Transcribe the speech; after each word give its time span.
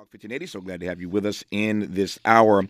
1580. 0.00 0.46
So 0.46 0.60
glad 0.62 0.80
to 0.80 0.86
have 0.86 0.98
you 1.02 1.10
with 1.10 1.26
us 1.26 1.44
in 1.50 1.92
this 1.92 2.18
hour. 2.24 2.66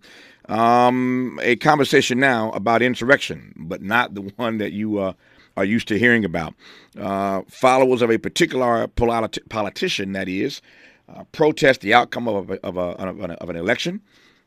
Um, 0.48 1.38
a 1.42 1.54
conversation 1.54 2.18
now 2.18 2.50
about 2.50 2.82
insurrection, 2.82 3.54
but 3.56 3.82
not 3.82 4.14
the 4.14 4.22
one 4.36 4.58
that 4.58 4.72
you 4.72 4.98
uh, 4.98 5.12
are 5.56 5.64
used 5.64 5.86
to 5.88 5.98
hearing 5.98 6.24
about. 6.24 6.54
Uh, 6.98 7.42
followers 7.48 8.02
of 8.02 8.10
a 8.10 8.18
particular 8.18 8.88
politi- 8.88 9.48
politician, 9.48 10.10
that 10.12 10.28
is, 10.28 10.60
uh, 11.08 11.22
protest 11.30 11.82
the 11.82 11.94
outcome 11.94 12.26
of, 12.26 12.50
a, 12.50 12.66
of, 12.66 12.76
a, 12.76 12.80
of, 12.80 13.20
an, 13.20 13.30
of 13.30 13.48
an, 13.48 13.54
election 13.54 14.00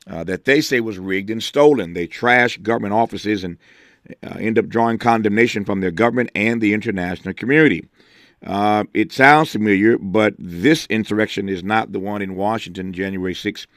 uh, 0.08 0.26
that 0.26 0.44
they 0.44 0.60
say 0.60 0.82
was 0.82 1.00
rigged 1.00 1.30
and 1.30 1.42
stolen. 1.42 1.94
They 1.94 2.06
trash 2.06 2.58
government 2.58 2.94
offices 2.94 3.46
and 3.46 3.58
uh, 4.24 4.36
end 4.40 4.60
up 4.60 4.68
drawing 4.68 4.98
condemnation 4.98 5.64
from 5.64 5.80
their 5.80 5.92
government 5.92 6.32
and 6.36 6.60
the 6.60 6.74
international 6.74 7.34
community. 7.34 7.88
Uh, 8.46 8.84
it 8.94 9.12
sounds 9.12 9.52
familiar, 9.52 9.98
but 9.98 10.36
this 10.38 10.86
insurrection 10.88 11.48
is 11.48 11.64
not 11.64 11.91
the 11.91 12.00
one 12.00 12.21
in 12.21 12.36
Washington, 12.36 12.91
January 12.91 13.34
6, 13.34 13.68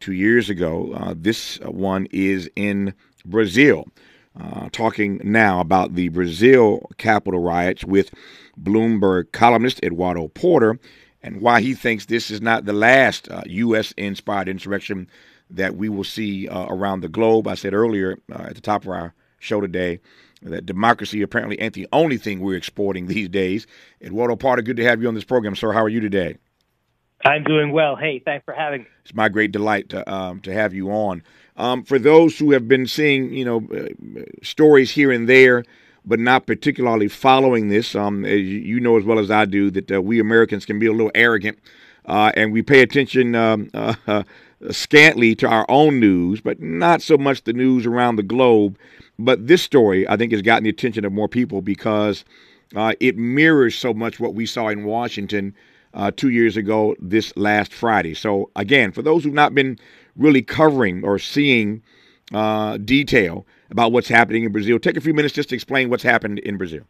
two 0.00 0.12
years 0.12 0.50
ago. 0.50 0.92
Uh, 0.94 1.14
this 1.16 1.58
one 1.60 2.06
is 2.10 2.50
in 2.56 2.94
Brazil. 3.24 3.86
Uh, 4.38 4.68
talking 4.72 5.20
now 5.22 5.60
about 5.60 5.94
the 5.94 6.08
Brazil 6.08 6.90
Capitol 6.98 7.40
riots 7.40 7.84
with 7.84 8.12
Bloomberg 8.60 9.30
columnist 9.30 9.80
Eduardo 9.84 10.26
Porter 10.28 10.78
and 11.22 11.40
why 11.40 11.60
he 11.60 11.72
thinks 11.72 12.06
this 12.06 12.30
is 12.30 12.42
not 12.42 12.64
the 12.64 12.72
last 12.72 13.28
U.S. 13.46 13.92
Uh, 13.92 13.94
inspired 13.96 14.48
insurrection 14.48 15.08
that 15.48 15.76
we 15.76 15.88
will 15.88 16.04
see 16.04 16.48
uh, 16.48 16.66
around 16.68 17.00
the 17.00 17.08
globe. 17.08 17.46
I 17.46 17.54
said 17.54 17.74
earlier 17.74 18.18
uh, 18.30 18.42
at 18.48 18.56
the 18.56 18.60
top 18.60 18.82
of 18.82 18.88
our 18.90 19.14
show 19.38 19.60
today 19.60 20.00
that 20.44 20.66
democracy 20.66 21.22
apparently 21.22 21.60
ain't 21.60 21.74
the 21.74 21.88
only 21.92 22.18
thing 22.18 22.40
we're 22.40 22.56
exporting 22.56 23.06
these 23.06 23.28
days. 23.28 23.66
Eduardo 24.02 24.36
Porter, 24.36 24.62
good 24.62 24.76
to 24.76 24.84
have 24.84 25.00
you 25.00 25.08
on 25.08 25.14
this 25.14 25.24
program, 25.24 25.56
sir. 25.56 25.72
How 25.72 25.82
are 25.82 25.88
you 25.88 26.00
today? 26.00 26.36
I'm 27.24 27.42
doing 27.42 27.72
well. 27.72 27.96
Hey, 27.96 28.18
thanks 28.18 28.44
for 28.44 28.52
having 28.52 28.82
me. 28.82 28.86
It's 29.02 29.14
my 29.14 29.28
great 29.28 29.50
delight 29.50 29.88
to 29.90 30.12
um, 30.12 30.40
to 30.40 30.52
have 30.52 30.74
you 30.74 30.90
on. 30.90 31.22
Um, 31.56 31.82
for 31.82 31.98
those 31.98 32.38
who 32.38 32.50
have 32.52 32.68
been 32.68 32.86
seeing, 32.86 33.32
you 33.32 33.44
know, 33.44 33.66
uh, 33.74 34.22
stories 34.42 34.90
here 34.90 35.10
and 35.10 35.28
there, 35.28 35.64
but 36.04 36.20
not 36.20 36.46
particularly 36.46 37.08
following 37.08 37.68
this, 37.68 37.94
um, 37.94 38.24
you 38.24 38.80
know 38.80 38.98
as 38.98 39.04
well 39.04 39.18
as 39.18 39.30
I 39.30 39.46
do 39.46 39.70
that 39.70 39.90
uh, 39.90 40.02
we 40.02 40.20
Americans 40.20 40.66
can 40.66 40.78
be 40.78 40.86
a 40.86 40.92
little 40.92 41.12
arrogant, 41.14 41.58
uh, 42.04 42.32
and 42.36 42.52
we 42.52 42.60
pay 42.60 42.82
attention 42.82 43.34
um, 43.34 43.70
uh, 43.74 44.24
scantly 44.70 45.34
to 45.36 45.48
our 45.48 45.66
own 45.68 46.00
news, 46.00 46.40
but 46.40 46.60
not 46.60 47.02
so 47.02 47.16
much 47.18 47.44
the 47.44 47.52
news 47.52 47.86
around 47.86 48.16
the 48.16 48.22
globe. 48.22 48.78
But 49.18 49.46
this 49.46 49.62
story, 49.62 50.08
I 50.08 50.16
think, 50.16 50.32
has 50.32 50.42
gotten 50.42 50.64
the 50.64 50.70
attention 50.70 51.04
of 51.04 51.12
more 51.12 51.28
people 51.28 51.62
because 51.62 52.24
uh, 52.74 52.94
it 53.00 53.16
mirrors 53.16 53.74
so 53.74 53.94
much 53.94 54.18
what 54.18 54.34
we 54.34 54.46
saw 54.46 54.68
in 54.68 54.84
Washington 54.84 55.54
uh, 55.92 56.10
two 56.10 56.30
years 56.30 56.56
ago 56.56 56.96
this 56.98 57.32
last 57.36 57.72
Friday. 57.72 58.14
So, 58.14 58.50
again, 58.56 58.92
for 58.92 59.02
those 59.02 59.22
who've 59.22 59.32
not 59.32 59.54
been 59.54 59.78
really 60.16 60.42
covering 60.42 61.04
or 61.04 61.18
seeing 61.18 61.82
uh, 62.32 62.78
detail 62.78 63.46
about 63.70 63.92
what's 63.92 64.08
happening 64.08 64.44
in 64.44 64.52
Brazil, 64.52 64.78
take 64.78 64.96
a 64.96 65.00
few 65.00 65.14
minutes 65.14 65.34
just 65.34 65.50
to 65.50 65.54
explain 65.54 65.90
what's 65.90 66.02
happened 66.02 66.40
in 66.40 66.56
Brazil. 66.56 66.82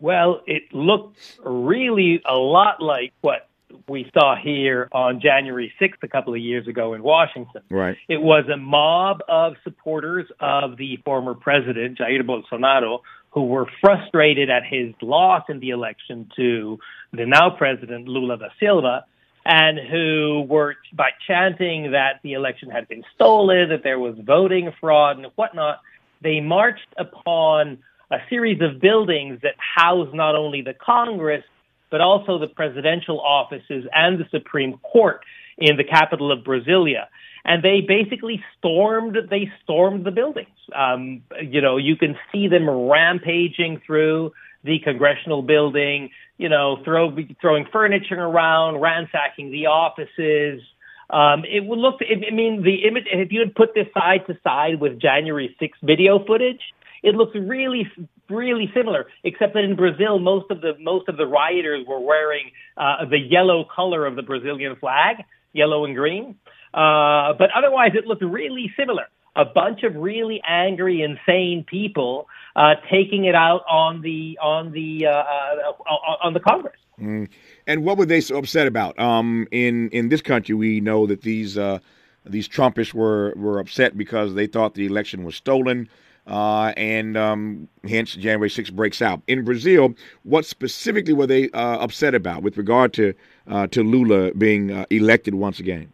Well, 0.00 0.42
it 0.48 0.62
looked 0.72 1.38
really 1.44 2.20
a 2.24 2.34
lot 2.34 2.82
like 2.82 3.12
what 3.20 3.48
we 3.88 4.10
saw 4.14 4.36
here 4.36 4.88
on 4.92 5.20
January 5.20 5.72
6th 5.80 6.02
a 6.02 6.08
couple 6.08 6.34
of 6.34 6.40
years 6.40 6.66
ago 6.66 6.94
in 6.94 7.02
Washington. 7.02 7.62
Right. 7.70 7.96
It 8.08 8.20
was 8.20 8.44
a 8.52 8.56
mob 8.56 9.20
of 9.28 9.54
supporters 9.64 10.26
of 10.40 10.76
the 10.76 10.98
former 11.04 11.34
president, 11.34 11.98
Jair 11.98 12.22
Bolsonaro, 12.22 13.00
who 13.30 13.46
were 13.46 13.66
frustrated 13.80 14.50
at 14.50 14.62
his 14.64 14.94
loss 15.00 15.44
in 15.48 15.60
the 15.60 15.70
election 15.70 16.30
to 16.36 16.78
the 17.12 17.26
now 17.26 17.50
president, 17.50 18.06
Lula 18.08 18.38
da 18.38 18.48
Silva, 18.60 19.04
and 19.44 19.78
who 19.90 20.46
were 20.48 20.76
by 20.92 21.10
chanting 21.26 21.92
that 21.92 22.20
the 22.22 22.34
election 22.34 22.70
had 22.70 22.86
been 22.88 23.02
stolen, 23.14 23.70
that 23.70 23.82
there 23.82 23.98
was 23.98 24.14
voting 24.24 24.70
fraud 24.80 25.16
and 25.16 25.26
whatnot, 25.34 25.80
they 26.22 26.40
marched 26.40 26.94
upon 26.96 27.78
a 28.10 28.18
series 28.28 28.60
of 28.60 28.80
buildings 28.80 29.40
that 29.42 29.54
housed 29.56 30.14
not 30.14 30.36
only 30.36 30.62
the 30.62 30.74
Congress, 30.74 31.42
but 31.92 32.00
also 32.00 32.38
the 32.38 32.48
presidential 32.48 33.20
offices 33.20 33.84
and 33.92 34.18
the 34.18 34.24
Supreme 34.30 34.78
Court 34.78 35.20
in 35.58 35.76
the 35.76 35.84
capital 35.84 36.32
of 36.32 36.42
Brasilia. 36.42 37.06
And 37.44 37.62
they 37.62 37.82
basically 37.86 38.42
stormed, 38.56 39.16
they 39.28 39.52
stormed 39.62 40.06
the 40.06 40.10
buildings. 40.10 40.48
Um, 40.74 41.22
you 41.42 41.60
know, 41.60 41.76
you 41.76 41.96
can 41.96 42.16
see 42.32 42.48
them 42.48 42.68
rampaging 42.68 43.82
through 43.86 44.32
the 44.64 44.78
congressional 44.78 45.42
building, 45.42 46.10
you 46.38 46.48
know, 46.48 46.78
throw, 46.82 47.14
throwing 47.40 47.66
furniture 47.70 48.20
around, 48.20 48.80
ransacking 48.80 49.50
the 49.50 49.66
offices. 49.66 50.62
Um, 51.10 51.44
it 51.44 51.62
would 51.66 51.78
look, 51.78 52.00
I 52.00 52.32
mean, 52.32 52.62
the 52.62 52.88
image, 52.88 53.04
if 53.12 53.32
you 53.32 53.40
had 53.40 53.54
put 53.54 53.74
this 53.74 53.88
side 53.92 54.26
to 54.28 54.38
side 54.42 54.80
with 54.80 54.98
January 54.98 55.54
6th 55.60 55.70
video 55.82 56.24
footage, 56.24 56.60
it 57.02 57.16
looks 57.16 57.34
really, 57.34 57.90
really 58.32 58.70
similar, 58.74 59.06
except 59.24 59.54
that 59.54 59.64
in 59.64 59.76
Brazil, 59.76 60.18
most 60.18 60.50
of 60.50 60.60
the 60.60 60.72
most 60.80 61.08
of 61.08 61.16
the 61.16 61.26
rioters 61.26 61.86
were 61.86 62.00
wearing 62.00 62.50
uh, 62.76 63.04
the 63.08 63.18
yellow 63.18 63.64
color 63.64 64.06
of 64.06 64.16
the 64.16 64.22
Brazilian 64.22 64.76
flag, 64.76 65.16
yellow 65.52 65.84
and 65.84 65.94
green. 65.94 66.36
Uh, 66.74 67.34
but 67.38 67.50
otherwise, 67.54 67.92
it 67.94 68.06
looked 68.06 68.22
really 68.22 68.72
similar. 68.78 69.04
A 69.34 69.44
bunch 69.44 69.82
of 69.82 69.94
really 69.96 70.42
angry, 70.46 71.02
insane 71.02 71.64
people 71.66 72.28
uh, 72.54 72.74
taking 72.90 73.24
it 73.24 73.34
out 73.34 73.62
on 73.70 74.02
the 74.02 74.38
on 74.42 74.72
the 74.72 75.06
uh, 75.06 75.10
uh, 75.10 76.16
on 76.22 76.34
the 76.34 76.40
Congress. 76.40 76.76
Mm. 77.00 77.28
And 77.66 77.84
what 77.84 77.96
were 77.96 78.04
they 78.04 78.20
so 78.20 78.36
upset 78.36 78.66
about? 78.66 78.98
Um, 78.98 79.46
in 79.50 79.88
in 79.90 80.08
this 80.08 80.20
country, 80.20 80.54
we 80.54 80.80
know 80.80 81.06
that 81.06 81.22
these 81.22 81.56
uh, 81.56 81.78
these 82.26 82.48
Trumpists 82.48 82.92
were 82.92 83.32
were 83.36 83.58
upset 83.58 83.96
because 83.96 84.34
they 84.34 84.46
thought 84.46 84.74
the 84.74 84.86
election 84.86 85.24
was 85.24 85.34
stolen 85.34 85.88
uh, 86.26 86.72
and 86.76 87.16
um, 87.16 87.68
hence 87.84 88.14
January 88.14 88.48
6th 88.48 88.72
breaks 88.72 89.02
out. 89.02 89.22
In 89.26 89.44
Brazil, 89.44 89.94
what 90.22 90.46
specifically 90.46 91.12
were 91.12 91.26
they 91.26 91.50
uh, 91.50 91.78
upset 91.78 92.14
about 92.14 92.42
with 92.42 92.56
regard 92.56 92.92
to 92.94 93.14
uh, 93.48 93.66
to 93.68 93.82
Lula 93.82 94.32
being 94.34 94.70
uh, 94.70 94.86
elected 94.90 95.34
once 95.34 95.58
again? 95.58 95.92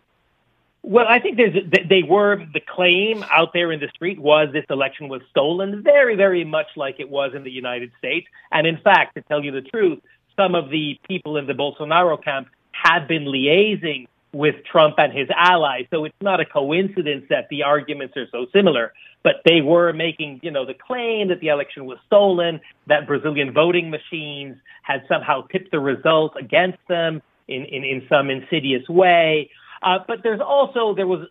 Well, 0.82 1.06
I 1.08 1.18
think 1.18 1.36
there's 1.36 1.54
they 1.88 2.02
were 2.02 2.44
the 2.52 2.60
claim 2.60 3.24
out 3.30 3.52
there 3.52 3.72
in 3.72 3.80
the 3.80 3.88
street 3.88 4.18
was 4.18 4.48
this 4.52 4.64
election 4.70 5.08
was 5.08 5.22
stolen, 5.30 5.82
very 5.82 6.14
very 6.14 6.44
much 6.44 6.68
like 6.76 7.00
it 7.00 7.08
was 7.08 7.32
in 7.34 7.42
the 7.42 7.50
United 7.50 7.90
States, 7.98 8.26
and 8.52 8.66
in 8.66 8.78
fact, 8.78 9.14
to 9.16 9.22
tell 9.22 9.44
you 9.44 9.50
the 9.50 9.62
truth, 9.62 10.00
some 10.36 10.54
of 10.54 10.70
the 10.70 10.98
people 11.08 11.36
in 11.36 11.46
the 11.46 11.52
Bolsonaro 11.52 12.22
camp 12.22 12.48
had 12.72 13.08
been 13.08 13.24
liaising 13.24 14.06
with 14.38 14.54
Trump 14.70 14.94
and 14.98 15.12
his 15.12 15.28
allies. 15.34 15.86
So 15.90 16.04
it's 16.04 16.22
not 16.22 16.38
a 16.38 16.44
coincidence 16.44 17.24
that 17.28 17.48
the 17.50 17.64
arguments 17.64 18.16
are 18.16 18.28
so 18.30 18.46
similar. 18.52 18.92
But 19.24 19.36
they 19.44 19.60
were 19.60 19.92
making, 19.92 20.38
you 20.44 20.52
know, 20.52 20.64
the 20.64 20.74
claim 20.74 21.26
that 21.30 21.40
the 21.40 21.48
election 21.48 21.86
was 21.86 21.98
stolen, 22.06 22.60
that 22.86 23.08
Brazilian 23.08 23.52
voting 23.52 23.90
machines 23.90 24.56
had 24.82 25.02
somehow 25.08 25.36
tipped 25.48 25.72
the 25.72 25.80
results 25.80 26.36
against 26.38 26.78
them 26.88 27.20
in, 27.48 27.64
in, 27.64 27.82
in 27.82 28.06
some 28.08 28.30
insidious 28.30 28.88
way. 28.88 29.50
Uh, 29.82 29.98
but 30.06 30.18
there's 30.22 30.40
also, 30.40 30.94
there 30.94 31.08
was, 31.08 31.26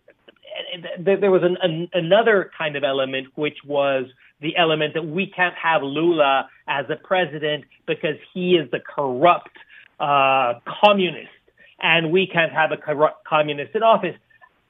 there 0.98 1.30
was 1.30 1.42
an, 1.42 1.56
an, 1.62 1.88
another 1.94 2.50
kind 2.58 2.76
of 2.76 2.84
element, 2.84 3.28
which 3.36 3.56
was 3.64 4.04
the 4.42 4.54
element 4.58 4.92
that 4.92 5.06
we 5.06 5.26
can't 5.26 5.54
have 5.54 5.82
Lula 5.82 6.50
as 6.66 6.84
a 6.90 6.96
president 6.96 7.64
because 7.86 8.16
he 8.34 8.56
is 8.56 8.70
the 8.70 8.80
corrupt 8.80 9.56
uh, 9.98 10.60
communist 10.82 11.37
and 11.80 12.10
we 12.10 12.26
can't 12.26 12.52
have 12.52 12.72
a 12.72 12.76
corrupt 12.76 13.24
communist 13.24 13.74
in 13.74 13.82
office. 13.82 14.16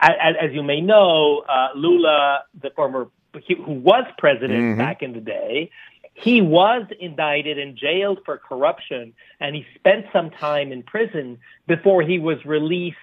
As, 0.00 0.36
as 0.40 0.52
you 0.52 0.62
may 0.62 0.80
know, 0.80 1.44
uh, 1.48 1.68
Lula, 1.74 2.44
the 2.60 2.70
former 2.70 3.08
who 3.32 3.72
was 3.72 4.04
president 4.16 4.60
mm-hmm. 4.60 4.78
back 4.78 5.02
in 5.02 5.12
the 5.12 5.20
day, 5.20 5.70
he 6.14 6.40
was 6.40 6.86
indicted 6.98 7.58
and 7.58 7.76
jailed 7.76 8.20
for 8.24 8.38
corruption, 8.38 9.12
and 9.40 9.54
he 9.54 9.64
spent 9.76 10.06
some 10.12 10.30
time 10.30 10.72
in 10.72 10.82
prison 10.82 11.38
before 11.66 12.02
he 12.02 12.18
was 12.18 12.44
released 12.44 12.96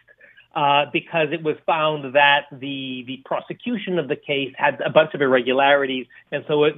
uh, 0.56 0.86
because 0.94 1.28
it 1.34 1.44
was 1.44 1.58
found 1.66 2.16
that 2.16 2.46
the 2.52 3.04
the 3.08 3.22
prosecution 3.26 4.00
of 4.00 4.08
the 4.08 4.16
case 4.16 4.54
had 4.58 4.80
a 4.82 4.90
bunch 4.90 5.14
of 5.14 5.22
irregularities, 5.22 6.08
and 6.32 6.46
so 6.48 6.64
it, 6.64 6.76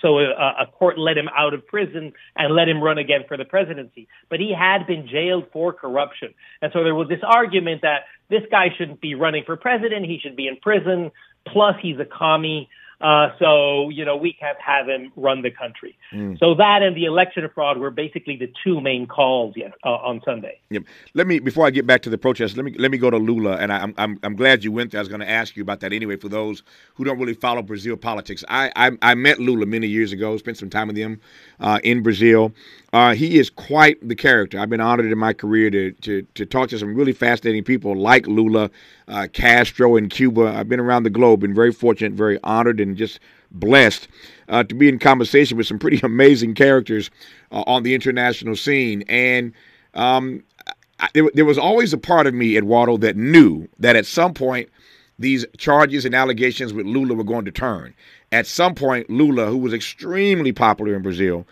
so 0.00 0.18
a, 0.18 0.30
a 0.60 0.66
court 0.66 0.96
let 0.96 1.18
him 1.18 1.28
out 1.36 1.52
of 1.52 1.66
prison 1.66 2.12
and 2.36 2.54
let 2.54 2.68
him 2.68 2.80
run 2.80 2.98
again 2.98 3.24
for 3.26 3.36
the 3.36 3.44
presidency. 3.44 4.06
But 4.28 4.38
he 4.38 4.54
had 4.56 4.86
been 4.86 5.08
jailed 5.08 5.46
for 5.52 5.72
corruption, 5.72 6.34
and 6.62 6.72
so 6.72 6.84
there 6.84 6.94
was 6.94 7.08
this 7.08 7.22
argument 7.24 7.82
that 7.82 8.04
this 8.28 8.42
guy 8.50 8.68
shouldn't 8.76 9.00
be 9.00 9.16
running 9.16 9.42
for 9.44 9.56
president; 9.56 10.06
he 10.06 10.20
should 10.22 10.36
be 10.36 10.46
in 10.46 10.56
prison. 10.58 11.10
Plus, 11.46 11.74
he's 11.80 11.98
a 11.98 12.04
commie. 12.04 12.68
Uh, 13.00 13.28
so, 13.38 13.90
you 13.90 14.04
know, 14.06 14.16
we 14.16 14.32
can't 14.32 14.58
have 14.58 14.88
him 14.88 15.12
run 15.16 15.42
the 15.42 15.50
country. 15.50 15.96
Mm. 16.12 16.38
So 16.38 16.54
that 16.54 16.82
and 16.82 16.96
the 16.96 17.04
election 17.04 17.46
fraud 17.54 17.76
were 17.76 17.90
basically 17.90 18.36
the 18.36 18.50
two 18.64 18.80
main 18.80 19.06
calls 19.06 19.54
yet, 19.54 19.72
uh, 19.84 19.96
on 19.96 20.22
Sunday. 20.24 20.58
Yep. 20.70 20.84
Let 21.12 21.26
me, 21.26 21.38
before 21.38 21.66
I 21.66 21.70
get 21.70 21.86
back 21.86 22.00
to 22.02 22.10
the 22.10 22.16
protest, 22.16 22.56
let 22.56 22.64
me 22.64 22.74
let 22.78 22.90
me 22.90 22.96
go 22.96 23.10
to 23.10 23.18
Lula, 23.18 23.56
and 23.56 23.70
I, 23.72 23.82
am 23.82 23.94
I'm 23.98 24.18
I'm 24.22 24.34
glad 24.34 24.64
you 24.64 24.72
went 24.72 24.92
there. 24.92 24.98
I 24.98 25.02
was 25.02 25.08
going 25.08 25.20
to 25.20 25.28
ask 25.28 25.56
you 25.56 25.62
about 25.62 25.80
that 25.80 25.92
anyway. 25.92 26.16
For 26.16 26.30
those 26.30 26.62
who 26.94 27.04
don't 27.04 27.18
really 27.18 27.34
follow 27.34 27.62
Brazil 27.62 27.96
politics, 27.96 28.44
I 28.48 28.72
I, 28.76 28.92
I 29.02 29.14
met 29.14 29.40
Lula 29.40 29.66
many 29.66 29.86
years 29.86 30.12
ago. 30.12 30.36
Spent 30.38 30.56
some 30.56 30.70
time 30.70 30.88
with 30.88 30.96
him 30.96 31.20
uh, 31.60 31.80
in 31.84 32.02
Brazil. 32.02 32.52
Uh, 32.92 33.14
he 33.14 33.38
is 33.38 33.50
quite 33.50 33.96
the 34.06 34.14
character. 34.14 34.58
I've 34.58 34.70
been 34.70 34.80
honored 34.80 35.12
in 35.12 35.18
my 35.18 35.34
career 35.34 35.70
to, 35.70 35.92
to, 35.92 36.22
to 36.34 36.46
talk 36.46 36.70
to 36.70 36.78
some 36.78 36.94
really 36.94 37.12
fascinating 37.12 37.62
people 37.62 37.94
like 37.94 38.26
Lula, 38.26 38.70
uh, 39.08 39.26
Castro 39.32 39.96
in 39.96 40.08
Cuba. 40.08 40.46
I've 40.46 40.68
been 40.68 40.80
around 40.80 41.02
the 41.02 41.10
globe, 41.10 41.40
been 41.40 41.54
very 41.54 41.72
fortunate, 41.72 42.12
very 42.12 42.38
honored, 42.42 42.80
and 42.86 42.96
just 42.96 43.20
blessed 43.50 44.08
uh, 44.48 44.64
to 44.64 44.74
be 44.74 44.88
in 44.88 44.98
conversation 44.98 45.56
with 45.56 45.66
some 45.66 45.78
pretty 45.78 46.00
amazing 46.02 46.54
characters 46.54 47.10
uh, 47.52 47.64
on 47.66 47.82
the 47.82 47.94
international 47.94 48.56
scene. 48.56 49.02
And 49.08 49.52
um, 49.94 50.42
I, 51.00 51.08
there, 51.14 51.30
there 51.34 51.44
was 51.44 51.58
always 51.58 51.92
a 51.92 51.98
part 51.98 52.26
of 52.26 52.34
me, 52.34 52.56
Eduardo, 52.56 52.96
that 52.98 53.16
knew 53.16 53.68
that 53.78 53.96
at 53.96 54.06
some 54.06 54.34
point 54.34 54.68
these 55.18 55.46
charges 55.56 56.04
and 56.04 56.14
allegations 56.14 56.72
with 56.72 56.86
Lula 56.86 57.14
were 57.14 57.24
going 57.24 57.44
to 57.46 57.50
turn. 57.50 57.94
At 58.32 58.46
some 58.46 58.74
point, 58.74 59.08
Lula, 59.08 59.46
who 59.46 59.56
was 59.56 59.72
extremely 59.72 60.52
popular 60.52 60.94
in 60.94 61.02
Brazil, 61.02 61.46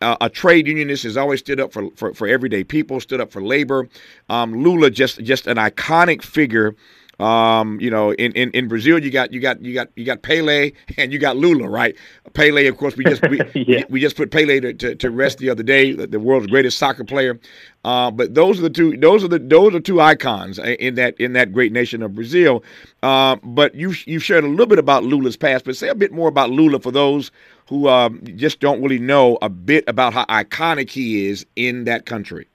uh, 0.00 0.16
a 0.20 0.30
trade 0.30 0.66
unionist 0.66 1.02
has 1.02 1.16
always 1.16 1.40
stood 1.40 1.60
up 1.60 1.72
for, 1.72 1.90
for, 1.96 2.14
for 2.14 2.26
everyday 2.26 2.64
people, 2.64 3.00
stood 3.00 3.20
up 3.20 3.30
for 3.30 3.42
labor. 3.42 3.88
Um, 4.30 4.62
Lula 4.62 4.90
just 4.90 5.22
just 5.22 5.46
an 5.46 5.58
iconic 5.58 6.22
figure. 6.22 6.74
Um, 7.20 7.78
you 7.80 7.90
know, 7.90 8.12
in, 8.14 8.32
in, 8.32 8.50
in 8.52 8.66
Brazil, 8.66 8.98
you 8.98 9.10
got 9.10 9.30
you 9.30 9.40
got 9.40 9.62
you 9.62 9.74
got 9.74 9.88
you 9.94 10.06
got 10.06 10.22
Pele 10.22 10.72
and 10.96 11.12
you 11.12 11.18
got 11.18 11.36
Lula, 11.36 11.68
right? 11.68 11.94
Pele, 12.32 12.66
of 12.66 12.78
course, 12.78 12.96
we 12.96 13.04
just 13.04 13.22
we, 13.28 13.40
yeah. 13.54 13.84
we, 13.90 14.00
just 14.00 14.16
put 14.16 14.30
Pele 14.30 14.58
to, 14.60 14.72
to, 14.72 14.94
to, 14.94 15.10
rest 15.10 15.38
the 15.38 15.50
other 15.50 15.62
day, 15.62 15.92
the 15.92 16.18
world's 16.18 16.46
greatest 16.46 16.78
soccer 16.78 17.04
player. 17.04 17.38
Uh, 17.84 18.10
but 18.10 18.34
those 18.34 18.58
are 18.58 18.62
the 18.62 18.70
two 18.70 18.96
those 18.96 19.22
are 19.22 19.28
the 19.28 19.38
those 19.38 19.74
are 19.74 19.80
two 19.80 20.00
icons 20.00 20.58
in 20.58 20.94
that 20.94 21.18
in 21.20 21.34
that 21.34 21.52
great 21.52 21.72
nation 21.72 22.02
of 22.02 22.14
Brazil. 22.14 22.64
Uh, 23.02 23.36
but 23.42 23.74
you 23.74 23.92
you 24.06 24.18
shared 24.18 24.44
a 24.44 24.48
little 24.48 24.66
bit 24.66 24.78
about 24.78 25.04
Lula's 25.04 25.36
past, 25.36 25.66
but 25.66 25.76
say 25.76 25.88
a 25.88 25.94
bit 25.94 26.12
more 26.12 26.28
about 26.28 26.50
Lula 26.50 26.80
for 26.80 26.90
those 26.90 27.30
who 27.68 27.88
um, 27.88 28.20
just 28.36 28.60
don't 28.60 28.82
really 28.82 28.98
know 28.98 29.38
a 29.42 29.48
bit 29.48 29.84
about 29.86 30.12
how 30.12 30.24
iconic 30.24 30.90
he 30.90 31.28
is 31.28 31.44
in 31.54 31.84
that 31.84 32.06
country. 32.06 32.48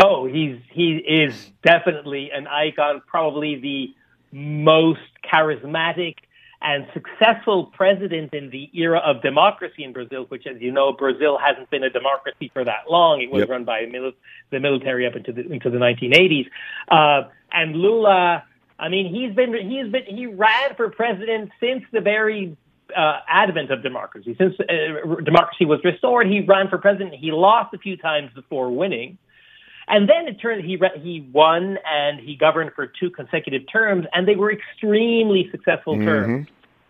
Oh, 0.00 0.26
he's 0.26 0.58
he 0.70 0.96
is 0.96 1.50
definitely 1.62 2.30
an 2.30 2.46
icon, 2.46 3.02
probably 3.06 3.56
the 3.56 3.94
most 4.32 5.00
charismatic 5.24 6.14
and 6.60 6.86
successful 6.92 7.66
president 7.66 8.34
in 8.34 8.50
the 8.50 8.68
era 8.72 8.98
of 8.98 9.22
democracy 9.22 9.84
in 9.84 9.92
Brazil, 9.92 10.24
which, 10.28 10.46
as 10.46 10.60
you 10.60 10.72
know, 10.72 10.92
Brazil 10.92 11.38
hasn't 11.38 11.70
been 11.70 11.84
a 11.84 11.90
democracy 11.90 12.50
for 12.52 12.64
that 12.64 12.90
long. 12.90 13.20
It 13.20 13.30
was 13.30 13.40
yep. 13.40 13.48
run 13.48 13.64
by 13.64 13.82
mili- 13.82 14.14
the 14.50 14.60
military 14.60 15.06
up 15.06 15.16
into 15.16 15.32
the 15.32 15.50
into 15.52 15.70
the 15.70 15.78
1980s. 15.78 16.46
Uh, 16.88 17.28
and 17.52 17.74
Lula, 17.74 18.44
I 18.78 18.88
mean, 18.88 19.12
he's 19.12 19.34
been 19.34 19.52
he's 19.52 19.90
been 19.90 20.04
he 20.04 20.26
ran 20.26 20.76
for 20.76 20.90
president 20.90 21.50
since 21.58 21.82
the 21.92 22.00
very 22.00 22.56
uh, 22.96 23.18
advent 23.28 23.70
of 23.70 23.82
democracy. 23.82 24.36
Since 24.38 24.54
uh, 24.60 25.20
democracy 25.24 25.64
was 25.64 25.80
restored, 25.84 26.28
he 26.28 26.40
ran 26.40 26.68
for 26.68 26.78
president. 26.78 27.14
He 27.14 27.32
lost 27.32 27.74
a 27.74 27.78
few 27.78 27.96
times 27.96 28.30
before 28.32 28.70
winning. 28.70 29.18
And 29.88 30.08
then 30.08 30.28
it 30.28 30.40
turned 30.40 30.64
he 30.64 30.76
re- 30.76 31.00
he 31.00 31.28
won 31.32 31.78
and 31.90 32.20
he 32.20 32.36
governed 32.36 32.72
for 32.74 32.86
two 32.86 33.10
consecutive 33.10 33.62
terms, 33.70 34.06
and 34.12 34.28
they 34.28 34.36
were 34.36 34.52
extremely 34.52 35.48
successful 35.50 35.94
mm-hmm. 35.94 36.06
terms. 36.06 36.46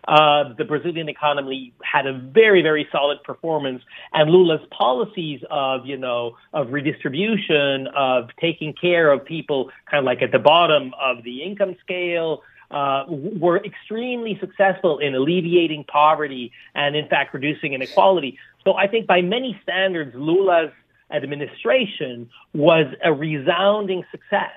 Uh, 0.07 0.53
the 0.57 0.65
Brazilian 0.65 1.07
economy 1.07 1.71
had 1.83 2.07
a 2.07 2.13
very, 2.13 2.63
very 2.63 2.87
solid 2.91 3.21
performance, 3.23 3.83
and 4.11 4.31
Lula's 4.31 4.65
policies 4.71 5.41
of, 5.51 5.85
you 5.85 5.97
know, 5.97 6.35
of 6.51 6.71
redistribution, 6.71 7.87
of 7.95 8.29
taking 8.39 8.73
care 8.73 9.11
of 9.11 9.23
people 9.23 9.69
kind 9.85 9.99
of 9.99 10.05
like 10.05 10.21
at 10.23 10.31
the 10.31 10.39
bottom 10.39 10.93
of 10.99 11.23
the 11.23 11.43
income 11.43 11.75
scale, 11.81 12.41
uh, 12.71 13.03
were 13.07 13.63
extremely 13.63 14.37
successful 14.39 14.97
in 14.99 15.13
alleviating 15.13 15.83
poverty 15.83 16.51
and, 16.73 16.95
in 16.95 17.07
fact, 17.07 17.33
reducing 17.33 17.73
inequality. 17.73 18.37
So 18.63 18.75
I 18.75 18.87
think 18.87 19.05
by 19.05 19.21
many 19.21 19.59
standards, 19.63 20.15
Lula's 20.15 20.71
administration 21.11 22.29
was 22.53 22.85
a 23.03 23.13
resounding 23.13 24.03
success. 24.11 24.51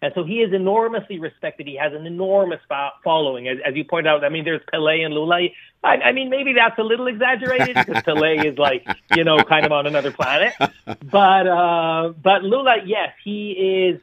And 0.00 0.12
so 0.14 0.22
he 0.22 0.42
is 0.42 0.52
enormously 0.52 1.18
respected. 1.18 1.66
He 1.66 1.76
has 1.76 1.92
an 1.92 2.06
enormous 2.06 2.60
following. 3.02 3.48
As, 3.48 3.58
as 3.66 3.74
you 3.74 3.84
point 3.84 4.06
out, 4.06 4.22
I 4.22 4.28
mean, 4.28 4.44
there's 4.44 4.60
Pele 4.70 5.02
and 5.02 5.12
Lula. 5.12 5.48
I, 5.82 5.88
I 5.88 6.12
mean, 6.12 6.30
maybe 6.30 6.52
that's 6.52 6.78
a 6.78 6.84
little 6.84 7.08
exaggerated 7.08 7.74
because 7.74 8.02
Pele 8.04 8.36
is 8.46 8.56
like, 8.58 8.86
you 9.16 9.24
know, 9.24 9.38
kind 9.38 9.66
of 9.66 9.72
on 9.72 9.88
another 9.88 10.12
planet. 10.12 10.54
But, 10.86 11.48
uh, 11.48 12.12
but 12.22 12.44
Lula, 12.44 12.76
yes, 12.84 13.12
he 13.24 13.50
is 13.50 14.00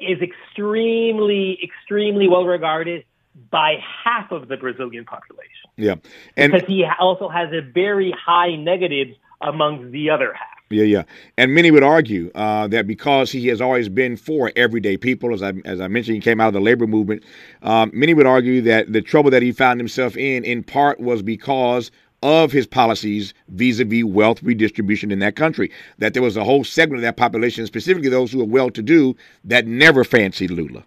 is 0.00 0.18
extremely, 0.22 1.58
extremely 1.62 2.28
well 2.28 2.44
regarded 2.44 3.04
by 3.50 3.76
half 4.04 4.30
of 4.30 4.48
the 4.48 4.56
Brazilian 4.56 5.04
population. 5.04 5.50
Yeah, 5.76 5.96
and 6.36 6.52
because 6.52 6.66
he 6.68 6.86
also 6.98 7.28
has 7.28 7.52
a 7.52 7.60
very 7.60 8.12
high 8.12 8.56
negatives 8.56 9.16
among 9.40 9.90
the 9.90 10.10
other 10.10 10.32
half. 10.32 10.53
Yeah, 10.70 10.84
yeah, 10.84 11.02
and 11.36 11.54
many 11.54 11.70
would 11.70 11.82
argue 11.82 12.30
uh, 12.34 12.66
that 12.68 12.86
because 12.86 13.30
he 13.30 13.48
has 13.48 13.60
always 13.60 13.88
been 13.90 14.16
for 14.16 14.50
everyday 14.56 14.96
people, 14.96 15.34
as 15.34 15.42
I 15.42 15.52
as 15.66 15.80
I 15.80 15.88
mentioned, 15.88 16.14
he 16.16 16.20
came 16.20 16.40
out 16.40 16.48
of 16.48 16.54
the 16.54 16.60
labor 16.60 16.86
movement. 16.86 17.22
Um, 17.62 17.90
many 17.92 18.14
would 18.14 18.26
argue 18.26 18.62
that 18.62 18.92
the 18.92 19.02
trouble 19.02 19.30
that 19.30 19.42
he 19.42 19.52
found 19.52 19.78
himself 19.78 20.16
in, 20.16 20.42
in 20.42 20.62
part, 20.62 20.98
was 20.98 21.22
because 21.22 21.90
of 22.22 22.50
his 22.50 22.66
policies 22.66 23.34
vis-a-vis 23.48 24.04
wealth 24.04 24.42
redistribution 24.42 25.12
in 25.12 25.18
that 25.18 25.36
country. 25.36 25.70
That 25.98 26.14
there 26.14 26.22
was 26.22 26.38
a 26.38 26.44
whole 26.44 26.64
segment 26.64 27.00
of 27.00 27.02
that 27.02 27.18
population, 27.18 27.66
specifically 27.66 28.08
those 28.08 28.32
who 28.32 28.40
are 28.40 28.46
well-to-do, 28.46 29.14
that 29.44 29.66
never 29.66 30.02
fancied 30.02 30.50
Lula. 30.50 30.84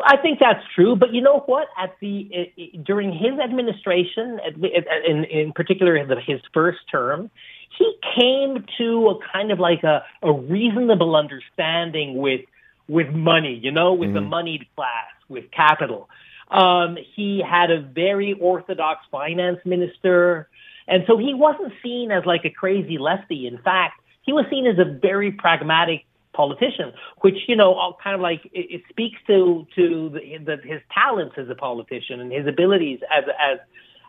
I 0.00 0.16
think 0.16 0.38
that's 0.38 0.62
true, 0.74 0.94
but 0.94 1.12
you 1.12 1.20
know 1.20 1.40
what? 1.46 1.68
At 1.76 1.96
the 2.00 2.52
during 2.84 3.12
his 3.12 3.38
administration, 3.42 4.38
in 5.06 5.24
in 5.24 5.52
particular 5.52 5.96
his 6.20 6.40
first 6.54 6.78
term, 6.90 7.30
he 7.76 7.94
came 8.16 8.64
to 8.78 9.08
a 9.08 9.18
kind 9.32 9.50
of 9.50 9.58
like 9.58 9.82
a, 9.82 10.04
a 10.22 10.32
reasonable 10.32 11.16
understanding 11.16 12.16
with 12.16 12.42
with 12.88 13.08
money, 13.10 13.58
you 13.62 13.70
know, 13.70 13.92
with 13.92 14.10
mm-hmm. 14.10 14.14
the 14.14 14.20
moneyed 14.20 14.66
class, 14.76 15.08
with 15.28 15.50
capital. 15.50 16.08
Um, 16.50 16.96
he 17.14 17.42
had 17.46 17.70
a 17.70 17.80
very 17.80 18.34
orthodox 18.40 19.04
finance 19.10 19.58
minister. 19.64 20.48
And 20.86 21.04
so 21.06 21.18
he 21.18 21.34
wasn't 21.34 21.72
seen 21.82 22.10
as 22.10 22.24
like 22.24 22.44
a 22.44 22.50
crazy 22.50 22.96
lefty. 22.98 23.46
In 23.46 23.58
fact, 23.58 24.00
he 24.22 24.32
was 24.32 24.46
seen 24.50 24.66
as 24.66 24.78
a 24.78 24.84
very 24.84 25.32
pragmatic 25.32 26.06
politician, 26.32 26.92
which, 27.20 27.36
you 27.46 27.56
know, 27.56 27.94
kind 28.02 28.14
of 28.14 28.20
like 28.20 28.44
it, 28.46 28.66
it 28.70 28.82
speaks 28.88 29.18
to, 29.26 29.66
to 29.74 30.10
the, 30.10 30.38
the, 30.44 30.56
his 30.68 30.80
talents 30.92 31.34
as 31.38 31.48
a 31.48 31.54
politician 31.54 32.20
and 32.20 32.32
his 32.32 32.46
abilities 32.46 33.00
as, 33.10 33.24
as, 33.40 33.58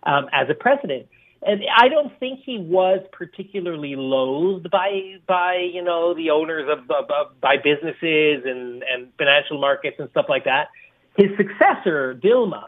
um, 0.03 0.29
as 0.31 0.49
a 0.49 0.53
president. 0.53 1.07
And 1.41 1.61
I 1.75 1.87
don't 1.87 2.17
think 2.19 2.41
he 2.45 2.57
was 2.57 2.99
particularly 3.13 3.95
loathed 3.95 4.69
by 4.69 5.19
by 5.25 5.69
you 5.71 5.81
know 5.81 6.13
the 6.13 6.31
owners 6.31 6.67
of, 6.69 6.79
of, 6.91 7.09
of 7.09 7.39
by 7.39 7.55
businesses 7.55 8.43
and 8.45 8.83
and 8.83 9.07
financial 9.17 9.57
markets 9.57 9.95
and 9.99 10.09
stuff 10.09 10.25
like 10.27 10.43
that. 10.43 10.67
His 11.15 11.29
successor, 11.37 12.13
Dilma, 12.21 12.65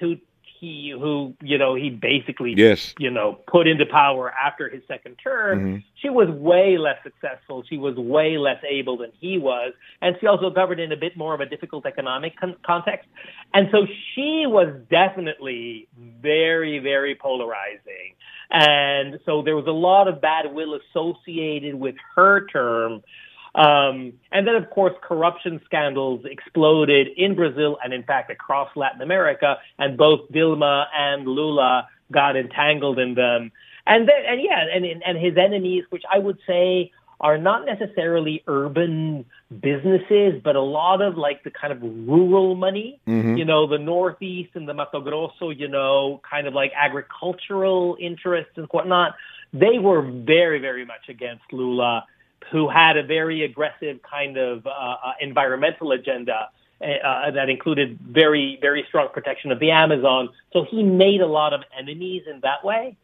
who 0.00 0.16
he 0.64 0.90
who 0.90 1.34
you 1.42 1.58
know 1.58 1.74
he 1.74 1.90
basically 1.90 2.54
yes. 2.56 2.94
you 2.98 3.10
know 3.10 3.38
put 3.46 3.66
into 3.66 3.84
power 3.86 4.32
after 4.32 4.68
his 4.68 4.82
second 4.88 5.16
term 5.22 5.58
mm-hmm. 5.58 5.76
she 5.96 6.08
was 6.08 6.28
way 6.30 6.78
less 6.78 6.96
successful 7.02 7.62
she 7.68 7.76
was 7.76 7.96
way 7.96 8.38
less 8.38 8.62
able 8.68 8.96
than 8.96 9.10
he 9.20 9.38
was 9.38 9.72
and 10.00 10.16
she 10.20 10.26
also 10.26 10.50
governed 10.50 10.80
in 10.80 10.92
a 10.92 10.96
bit 10.96 11.16
more 11.16 11.34
of 11.34 11.40
a 11.40 11.46
difficult 11.46 11.84
economic 11.86 12.36
con- 12.38 12.56
context 12.64 13.08
and 13.52 13.68
so 13.70 13.86
she 14.14 14.44
was 14.46 14.68
definitely 14.90 15.86
very 16.22 16.78
very 16.78 17.14
polarizing 17.14 18.14
and 18.50 19.18
so 19.26 19.42
there 19.42 19.56
was 19.56 19.66
a 19.66 19.72
lot 19.72 20.08
of 20.08 20.20
bad 20.20 20.52
will 20.52 20.78
associated 20.80 21.74
with 21.74 21.96
her 22.14 22.46
term 22.46 23.02
um, 23.54 24.14
and 24.32 24.46
then, 24.46 24.56
of 24.56 24.68
course, 24.70 24.94
corruption 25.02 25.60
scandals 25.64 26.24
exploded 26.24 27.08
in 27.16 27.34
Brazil 27.34 27.78
and, 27.82 27.92
in 27.92 28.02
fact, 28.02 28.30
across 28.30 28.68
Latin 28.74 29.00
America. 29.00 29.58
And 29.78 29.96
both 29.96 30.28
Dilma 30.32 30.86
and 30.96 31.26
Lula 31.26 31.88
got 32.10 32.36
entangled 32.36 32.98
in 32.98 33.14
them. 33.14 33.52
And 33.86 34.08
then, 34.08 34.16
and 34.26 34.40
yeah, 34.42 34.64
and 34.74 34.84
and 34.84 35.18
his 35.18 35.36
enemies, 35.36 35.84
which 35.90 36.04
I 36.10 36.18
would 36.18 36.38
say 36.46 36.90
are 37.20 37.38
not 37.38 37.64
necessarily 37.64 38.42
urban 38.46 39.24
businesses, 39.60 40.40
but 40.42 40.56
a 40.56 40.60
lot 40.60 41.00
of 41.00 41.16
like 41.16 41.44
the 41.44 41.50
kind 41.50 41.72
of 41.72 41.80
rural 41.82 42.54
money, 42.54 43.00
mm-hmm. 43.06 43.36
you 43.36 43.44
know, 43.44 43.66
the 43.66 43.78
Northeast 43.78 44.50
and 44.54 44.68
the 44.68 44.74
Mato 44.74 45.00
Grosso, 45.00 45.50
you 45.50 45.68
know, 45.68 46.20
kind 46.28 46.46
of 46.46 46.54
like 46.54 46.72
agricultural 46.74 47.96
interests 48.00 48.52
and 48.56 48.66
whatnot. 48.70 49.14
They 49.52 49.78
were 49.78 50.02
very, 50.02 50.58
very 50.58 50.84
much 50.84 51.08
against 51.08 51.44
Lula 51.52 52.04
who 52.50 52.68
had 52.68 52.96
a 52.96 53.02
very 53.02 53.44
aggressive 53.44 54.00
kind 54.02 54.36
of 54.36 54.66
uh, 54.66 54.70
uh, 54.70 55.12
environmental 55.20 55.92
agenda. 55.92 56.50
uh, 56.80 57.30
that 57.30 57.48
included 57.48 57.98
very, 58.00 58.58
very 58.60 58.84
strong 58.88 59.08
protection 59.12 59.50
of 59.52 59.58
the 59.58 59.70
Amazon. 59.70 60.28
So 60.52 60.64
he 60.64 60.82
made 60.82 61.20
a 61.20 61.26
lot 61.26 61.52
of 61.54 61.62
enemies 61.78 62.24
in 62.30 62.40
that 62.40 62.64
way. 62.64 62.96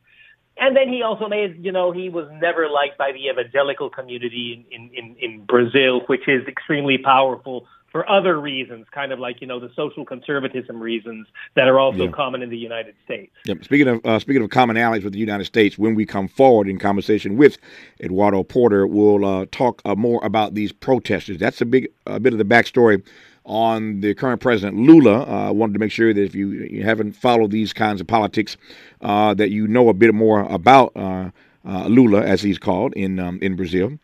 And 0.57 0.77
then 0.77 0.89
he 0.89 1.03
also 1.03 1.29
made, 1.29 1.65
you 1.65 1.73
know, 1.73 1.91
he 1.91 2.11
was 2.11 2.29
never 2.33 2.69
liked 2.69 2.99
by 2.99 3.13
the 3.13 3.29
evangelical 3.29 3.89
community 3.89 4.67
in, 4.71 4.91
in, 4.93 5.17
in 5.19 5.45
Brazil, 5.45 6.01
which 6.07 6.29
is 6.29 6.47
extremely 6.47 6.99
powerful 6.99 7.67
for 7.91 8.09
other 8.09 8.41
reasons, 8.41 8.87
kind 8.93 9.13
of 9.13 9.19
like 9.19 9.41
you 9.41 9.47
know 9.47 9.59
the 9.59 9.71
social 9.75 10.05
conservatism 10.05 10.81
reasons 10.81 11.27
that 11.55 11.69
are 11.69 11.79
also 11.79 12.05
yeah. 12.05 12.11
common 12.11 12.43
in 12.43 12.51
the 12.51 12.57
United 12.57 12.95
States. 13.05 13.33
Yep. 13.45 13.65
Speaking 13.65 13.89
of 13.89 14.07
uh, 14.07 14.19
speaking 14.19 14.43
of 14.43 14.51
commonalities 14.51 15.05
with 15.05 15.13
the 15.13 15.19
United 15.19 15.45
States, 15.45 15.77
when 15.77 15.95
we 15.95 16.07
come 16.07 16.29
forward 16.29 16.69
in 16.69 16.79
conversation 16.79 17.37
with 17.37 17.59
Eduardo 18.01 18.43
Porter, 18.43 18.87
we'll 18.87 19.25
uh, 19.25 19.47
talk 19.51 19.83
uh, 19.85 19.95
more 19.95 20.25
about 20.25 20.55
these 20.55 20.73
protesters. 20.73 21.39
That's 21.39 21.61
a 21.61 21.67
big 21.67 21.89
a 22.07 22.21
bit 22.21 22.33
of 22.33 22.39
the 22.39 22.45
backstory 22.45 23.03
on 23.45 24.01
the 24.01 24.15
current 24.15 24.41
president 24.41 24.79
Lula. 24.79 25.25
I 25.25 25.49
uh, 25.49 25.53
wanted 25.53 25.73
to 25.73 25.79
make 25.81 25.91
sure 25.91 26.15
that 26.15 26.23
if 26.23 26.35
you, 26.35 26.51
you 26.51 26.85
haven't 26.85 27.13
followed 27.13 27.51
these 27.51 27.73
kinds 27.73 28.01
of 28.01 28.07
politics, 28.07 28.57
uh, 29.01 29.35
that 29.35 29.51
you 29.51 29.67
know 29.67 29.89
a 29.89 29.95
bit 29.95 30.15
more 30.15 30.43
about 30.43 30.93
uh, 30.95 31.31
Lula, 31.65 32.23
as 32.23 32.43
he's 32.43 32.59
called 32.59 32.93
in 32.95 33.19
um, 33.19 33.39
in 33.43 33.57
Brazil. 33.57 33.99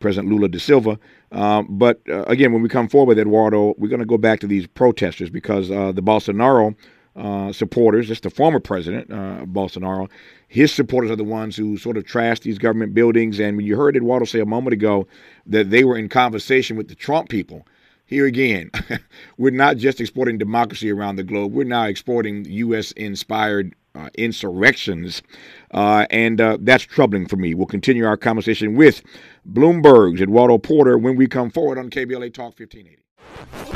President 0.00 0.30
Lula 0.30 0.48
da 0.48 0.58
Silva. 0.58 0.98
Um, 1.34 1.66
but 1.68 2.00
uh, 2.08 2.22
again, 2.24 2.52
when 2.52 2.62
we 2.62 2.68
come 2.68 2.88
forward 2.88 3.08
with 3.08 3.18
Eduardo, 3.18 3.74
we're 3.76 3.88
going 3.88 4.00
to 4.00 4.06
go 4.06 4.18
back 4.18 4.40
to 4.40 4.46
these 4.46 4.66
protesters 4.68 5.30
because 5.30 5.70
uh, 5.70 5.90
the 5.90 6.02
Bolsonaro 6.02 6.76
uh, 7.16 7.52
supporters, 7.52 8.06
just 8.06 8.22
the 8.22 8.30
former 8.30 8.60
president, 8.60 9.10
uh, 9.10 9.44
Bolsonaro, 9.44 10.08
his 10.46 10.72
supporters 10.72 11.10
are 11.10 11.16
the 11.16 11.24
ones 11.24 11.56
who 11.56 11.76
sort 11.76 11.96
of 11.96 12.04
trashed 12.04 12.42
these 12.42 12.58
government 12.58 12.94
buildings. 12.94 13.40
And 13.40 13.56
when 13.56 13.66
you 13.66 13.76
heard 13.76 13.96
Eduardo 13.96 14.24
say 14.24 14.40
a 14.40 14.46
moment 14.46 14.74
ago 14.74 15.08
that 15.46 15.70
they 15.70 15.82
were 15.82 15.96
in 15.96 16.08
conversation 16.08 16.76
with 16.76 16.88
the 16.88 16.94
Trump 16.94 17.28
people, 17.28 17.66
here 18.06 18.26
again, 18.26 18.70
we're 19.38 19.50
not 19.50 19.76
just 19.76 20.00
exporting 20.00 20.38
democracy 20.38 20.90
around 20.90 21.16
the 21.16 21.24
globe. 21.24 21.52
We're 21.52 21.64
now 21.64 21.86
exporting 21.86 22.44
U.S. 22.44 22.92
inspired 22.92 23.74
uh, 23.94 24.08
insurrections. 24.16 25.22
Uh, 25.70 26.06
and 26.10 26.40
uh, 26.40 26.58
that's 26.60 26.84
troubling 26.84 27.26
for 27.26 27.36
me. 27.36 27.54
We'll 27.54 27.66
continue 27.66 28.04
our 28.04 28.16
conversation 28.16 28.74
with 28.74 29.02
Bloomberg's 29.50 30.20
Eduardo 30.20 30.58
Porter 30.58 30.98
when 30.98 31.16
we 31.16 31.26
come 31.26 31.50
forward 31.50 31.78
on 31.78 31.90
KBLA 31.90 32.32
Talk 32.32 32.58
1580. 32.58 32.98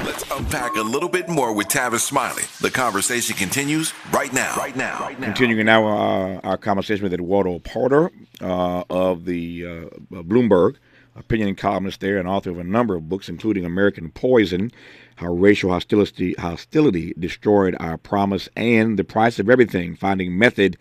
Let's 0.05 0.25
unpack 0.31 0.77
a 0.77 0.83
little 0.83 1.09
bit 1.09 1.29
more 1.29 1.53
with 1.53 1.69
Tavis 1.69 2.01
Smiley. 2.01 2.45
The 2.61 2.71
conversation 2.71 3.37
continues 3.37 3.93
right 4.13 4.33
now. 4.33 4.55
Right 4.57 4.77
now. 4.77 5.01
Right 5.01 5.19
now. 5.19 5.27
Continuing 5.27 5.67
now 5.67 5.87
uh, 5.87 6.41
our 6.45 6.57
conversation 6.57 7.03
with 7.03 7.13
Eduardo 7.13 7.59
Porter 7.59 8.11
uh, 8.41 8.85
of 8.89 9.25
the 9.25 9.67
uh, 9.67 10.23
Bloomberg 10.23 10.77
opinion 11.19 11.55
columnist 11.55 12.01
there 12.01 12.19
and 12.19 12.29
author 12.29 12.51
of 12.51 12.59
a 12.59 12.65
number 12.65 12.95
of 12.95 13.09
books, 13.09 13.29
including 13.29 13.65
American 13.65 14.11
Poison, 14.11 14.71
How 15.17 15.33
Racial 15.33 15.71
Hostility, 15.71 16.35
Hostility 16.35 17.15
Destroyed 17.19 17.77
Our 17.81 17.99
Promise, 17.99 18.49
and 18.57 18.99
The 18.99 19.05
Price 19.05 19.39
of 19.39 19.51
Everything, 19.51 19.97
Finding 19.97 20.39
Method 20.39 20.77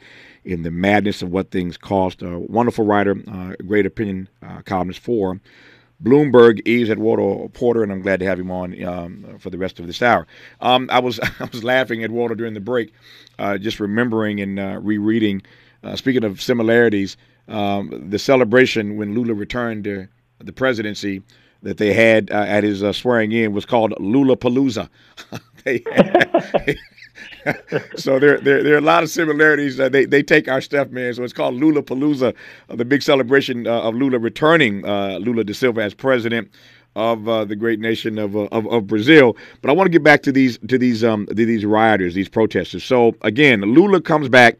in 0.45 0.63
the 0.63 0.71
Madness 0.71 1.21
of 1.21 1.31
What 1.31 1.51
Things 1.51 1.77
Cost. 1.77 2.21
A 2.21 2.39
wonderful 2.39 2.85
writer, 2.85 3.15
uh, 3.31 3.53
great 3.65 3.85
opinion 3.85 4.29
uh, 4.41 4.61
columnist 4.61 4.99
for 4.99 5.39
Bloomberg 6.03 6.61
is 6.65 6.89
Eduardo 6.89 7.47
Porter, 7.49 7.81
and 7.81 7.91
I'm 7.91 8.01
glad 8.01 8.19
to 8.19 8.25
have 8.25 8.39
him 8.39 8.51
on 8.51 8.83
um, 8.83 9.37
for 9.39 9.49
the 9.49 9.57
rest 9.57 9.79
of 9.79 9.87
this 9.87 10.01
hour. 10.01 10.27
Um, 10.61 10.87
I 10.91 10.99
was 10.99 11.19
I 11.39 11.49
was 11.51 11.63
laughing 11.63 12.03
at 12.03 12.11
Walter 12.11 12.35
during 12.35 12.53
the 12.53 12.59
break, 12.59 12.93
uh, 13.39 13.57
just 13.57 13.79
remembering 13.79 14.39
and 14.39 14.59
uh, 14.59 14.79
rereading. 14.81 15.41
Uh, 15.83 15.95
speaking 15.95 16.23
of 16.23 16.41
similarities, 16.41 17.17
um, 17.47 18.09
the 18.09 18.19
celebration 18.19 18.97
when 18.97 19.13
Lula 19.15 19.33
returned 19.33 19.85
to 19.85 20.07
the 20.39 20.53
presidency 20.53 21.21
that 21.63 21.77
they 21.77 21.93
had 21.93 22.31
uh, 22.31 22.35
at 22.35 22.63
his 22.63 22.83
uh, 22.83 22.93
swearing 22.93 23.31
in 23.31 23.53
was 23.53 23.65
called 23.65 23.93
Lula 23.99 24.37
Palooza. 24.37 24.89
so 27.95 28.19
there, 28.19 28.39
there, 28.39 28.63
there 28.63 28.75
are 28.75 28.79
a 28.79 28.81
lot 28.81 29.03
of 29.03 29.09
similarities. 29.09 29.79
Uh, 29.79 29.89
they, 29.89 30.05
they 30.05 30.23
take 30.23 30.47
our 30.47 30.61
stuff, 30.61 30.89
man. 30.89 31.13
So 31.13 31.23
it's 31.23 31.33
called 31.33 31.55
Lula 31.55 31.81
Palooza, 31.81 32.33
uh, 32.69 32.75
the 32.75 32.85
big 32.85 33.01
celebration 33.01 33.67
uh, 33.67 33.81
of 33.81 33.95
Lula 33.95 34.19
returning 34.19 34.85
uh, 34.85 35.17
Lula 35.19 35.43
da 35.43 35.53
Silva 35.53 35.81
as 35.81 35.93
president 35.93 36.49
of 36.95 37.27
uh, 37.27 37.45
the 37.45 37.55
great 37.55 37.79
nation 37.79 38.17
of, 38.17 38.35
uh, 38.35 38.47
of, 38.51 38.65
of 38.67 38.87
Brazil. 38.87 39.37
But 39.61 39.69
I 39.69 39.73
want 39.73 39.87
to 39.87 39.91
get 39.91 40.03
back 40.03 40.23
to 40.23 40.31
these 40.31 40.57
to 40.67 40.77
these 40.77 41.03
um 41.03 41.27
to 41.27 41.33
these 41.33 41.65
rioters, 41.65 42.15
these 42.15 42.29
protesters. 42.29 42.83
So 42.83 43.15
again, 43.21 43.61
Lula 43.61 44.01
comes 44.01 44.29
back 44.29 44.57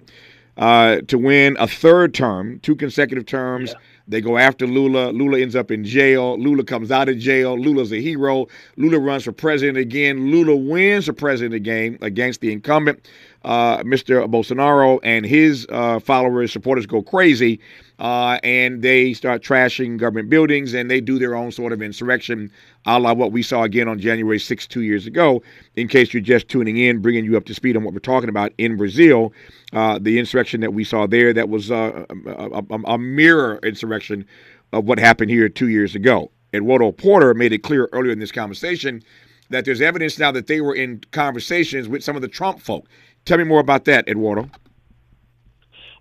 to 0.58 1.18
win 1.18 1.58
a 1.60 1.68
third 1.68 2.14
term, 2.14 2.60
two 2.60 2.76
consecutive 2.76 3.26
terms. 3.26 3.72
Yeah 3.72 3.80
they 4.08 4.22
go 4.22 4.38
after 4.38 4.66
Lula. 4.66 5.12
Lula 5.12 5.40
ends 5.40 5.56
up 5.56 5.70
in 5.72 5.84
jail. 5.84 6.38
Lula 6.40 6.64
comes 6.64 6.92
out 6.92 7.10
of 7.10 7.18
jail. 7.18 7.60
Lula's 7.60 7.92
a 7.92 8.02
hero. 8.02 8.48
Lula 8.78 9.00
runs 9.00 9.24
for 9.26 9.34
president 9.34 9.78
again. 9.78 10.32
Lula 10.32 10.56
wins 10.56 11.08
the 11.08 11.14
president 11.14 11.54
again 11.54 11.98
against 12.02 12.42
the 12.42 12.52
incumbent, 12.52 13.08
uh, 13.44 13.78
Mr. 13.80 14.30
Bolsonaro, 14.30 15.00
and 15.04 15.26
his 15.26 15.66
uh, 15.70 16.00
followers, 16.00 16.52
supporters 16.52 16.86
go 16.86 17.02
crazy 17.02 17.60
uh, 18.00 18.40
and 18.44 18.82
they 18.82 19.14
start 19.14 19.42
trashing 19.42 19.98
government 19.98 20.30
buildings 20.30 20.74
and 20.74 20.90
they 20.90 21.02
do 21.02 21.18
their 21.18 21.36
own 21.36 21.52
sort 21.52 21.74
of 21.74 21.82
insurrection, 21.82 22.52
a 22.86 23.00
la 23.00 23.14
what 23.14 23.32
we 23.32 23.42
saw 23.42 23.64
again 23.64 23.88
on 23.88 24.00
January 24.00 24.40
6, 24.40 24.68
two 24.68 24.82
years 24.82 25.08
ago. 25.08 25.42
In 25.76 25.88
case 25.88 26.14
you're 26.14 26.22
just 26.22 26.48
tuning 26.48 26.78
in, 26.78 27.02
bringing 27.02 27.26
you 27.26 27.38
up 27.38 27.46
to 27.46 27.54
speed 27.54 27.76
on 27.76 27.84
what 27.84 27.94
we're 27.94 28.00
talking 28.00 28.30
about 28.30 28.54
in 28.58 28.78
Brazil, 28.78 29.34
uh, 29.74 29.98
the 30.00 30.20
insurrection 30.20 30.62
that 30.62 30.74
we 30.74 30.84
saw 30.84 31.08
there 31.08 31.34
that 31.34 31.50
was 31.50 31.72
uh, 31.72 32.06
a, 32.28 32.62
a, 32.70 32.94
a 32.94 32.98
mirror 32.98 33.60
insurrection 33.64 34.26
of 34.74 34.86
what 34.86 35.00
happened 35.00 35.32
here 35.32 35.50
two 35.50 35.70
years 35.70 35.96
ago. 35.96 36.32
Eduardo 36.54 36.92
Porter 36.92 37.34
made 37.34 37.52
it 37.52 37.60
clear 37.60 37.90
earlier 37.92 38.12
in 38.12 38.20
this 38.20 38.32
conversation 38.32 39.02
that 39.50 39.66
there's 39.66 39.82
evidence 39.82 40.20
now 40.20 40.32
that 40.32 40.48
they 40.48 40.62
were 40.62 40.76
in 40.76 41.02
conversations 41.12 41.88
with 41.88 42.04
some 42.04 42.16
of 42.16 42.22
the 42.22 42.28
Trump 42.28 42.60
folk. 42.60 42.88
Tell 43.28 43.38
me 43.38 43.44
more 43.44 43.60
about 43.60 43.84
that, 43.86 44.08
Eduardo. 44.08 44.50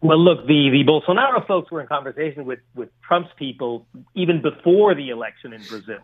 Well, 0.00 0.22
look, 0.22 0.46
the, 0.46 0.70
the 0.70 0.84
Bolsonaro 0.86 1.44
folks 1.44 1.72
were 1.72 1.80
in 1.80 1.88
conversation 1.88 2.44
with, 2.44 2.60
with 2.76 2.88
Trump's 3.02 3.30
people 3.36 3.84
even 4.14 4.40
before 4.42 4.94
the 4.94 5.08
election 5.08 5.52
in 5.52 5.60
Brazil. 5.68 5.98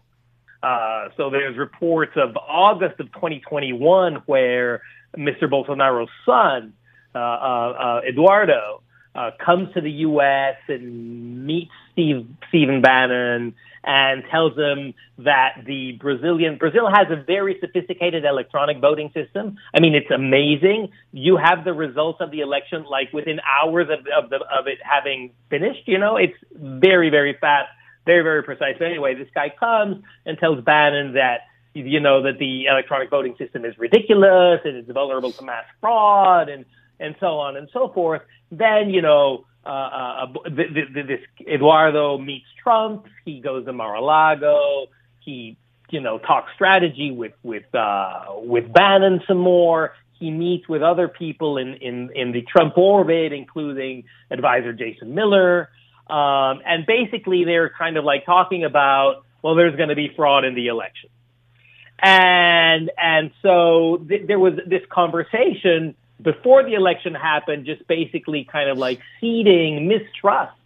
Uh, 0.64 1.10
so 1.16 1.30
there's 1.30 1.56
reports 1.56 2.12
of 2.16 2.36
August 2.36 2.98
of 2.98 3.06
2021 3.12 4.22
where 4.26 4.82
Mr. 5.16 5.42
Bolsonaro's 5.44 6.10
son, 6.26 6.72
uh, 7.14 7.18
uh, 7.18 7.20
uh 7.20 8.00
Eduardo, 8.08 8.81
uh, 9.14 9.30
comes 9.44 9.72
to 9.74 9.80
the 9.80 9.90
U.S. 9.90 10.56
and 10.68 11.46
meets 11.46 11.70
Steve, 11.92 12.26
Stephen 12.48 12.80
Bannon 12.80 13.54
and 13.84 14.22
tells 14.30 14.56
him 14.56 14.94
that 15.18 15.62
the 15.66 15.92
Brazilian 15.92 16.56
Brazil 16.56 16.88
has 16.88 17.08
a 17.10 17.16
very 17.16 17.58
sophisticated 17.60 18.24
electronic 18.24 18.78
voting 18.78 19.10
system. 19.12 19.56
I 19.74 19.80
mean, 19.80 19.94
it's 19.94 20.10
amazing. 20.10 20.90
You 21.12 21.36
have 21.36 21.64
the 21.64 21.72
results 21.72 22.20
of 22.20 22.30
the 22.30 22.40
election 22.40 22.84
like 22.84 23.12
within 23.12 23.40
hours 23.40 23.88
of 23.90 24.06
of, 24.16 24.30
the, 24.30 24.36
of 24.36 24.66
it 24.66 24.78
having 24.82 25.32
finished. 25.50 25.86
You 25.86 25.98
know, 25.98 26.16
it's 26.16 26.36
very 26.54 27.10
very 27.10 27.36
fast, 27.40 27.70
very 28.06 28.22
very 28.22 28.42
precise. 28.42 28.76
But 28.78 28.86
anyway, 28.86 29.14
this 29.14 29.28
guy 29.34 29.50
comes 29.50 30.02
and 30.24 30.38
tells 30.38 30.62
Bannon 30.62 31.14
that 31.14 31.40
you 31.74 32.00
know 32.00 32.22
that 32.22 32.38
the 32.38 32.66
electronic 32.66 33.10
voting 33.10 33.34
system 33.36 33.64
is 33.64 33.76
ridiculous 33.78 34.60
and 34.64 34.76
it's 34.76 34.90
vulnerable 34.90 35.32
to 35.32 35.42
mass 35.44 35.64
fraud 35.80 36.48
and 36.48 36.64
and 37.00 37.14
so 37.20 37.38
on 37.38 37.56
and 37.56 37.68
so 37.72 37.88
forth. 37.88 38.22
Then 38.50 38.90
you 38.90 39.02
know 39.02 39.44
uh, 39.64 39.68
uh, 39.68 40.26
this 40.50 41.20
Eduardo 41.46 42.18
meets 42.18 42.46
Trump. 42.62 43.06
He 43.24 43.40
goes 43.40 43.64
to 43.66 43.72
Mar-a-Lago. 43.72 44.86
He, 45.20 45.56
you 45.90 46.00
know, 46.00 46.18
talks 46.18 46.52
strategy 46.54 47.12
with 47.12 47.32
with 47.42 47.72
uh, 47.74 48.24
with 48.38 48.72
Bannon 48.72 49.20
some 49.28 49.38
more. 49.38 49.92
He 50.18 50.30
meets 50.30 50.68
with 50.68 50.82
other 50.82 51.06
people 51.06 51.58
in 51.58 51.74
in 51.74 52.10
in 52.14 52.32
the 52.32 52.42
Trump 52.42 52.76
orbit, 52.76 53.32
including 53.32 54.04
advisor 54.30 54.72
Jason 54.72 55.14
Miller. 55.14 55.68
Um, 56.08 56.60
and 56.66 56.84
basically, 56.84 57.44
they're 57.44 57.70
kind 57.70 57.96
of 57.96 58.04
like 58.04 58.26
talking 58.26 58.64
about, 58.64 59.24
well, 59.42 59.54
there's 59.54 59.76
going 59.76 59.90
to 59.90 59.94
be 59.94 60.12
fraud 60.16 60.44
in 60.44 60.56
the 60.56 60.66
election, 60.66 61.10
and 62.00 62.90
and 63.00 63.30
so 63.42 64.04
th- 64.08 64.26
there 64.26 64.40
was 64.40 64.54
this 64.66 64.82
conversation 64.90 65.94
before 66.22 66.62
the 66.62 66.74
election 66.74 67.14
happened, 67.14 67.66
just 67.66 67.86
basically 67.86 68.44
kind 68.44 68.70
of 68.70 68.78
like 68.78 69.00
seeding 69.20 69.88
mistrust 69.88 70.56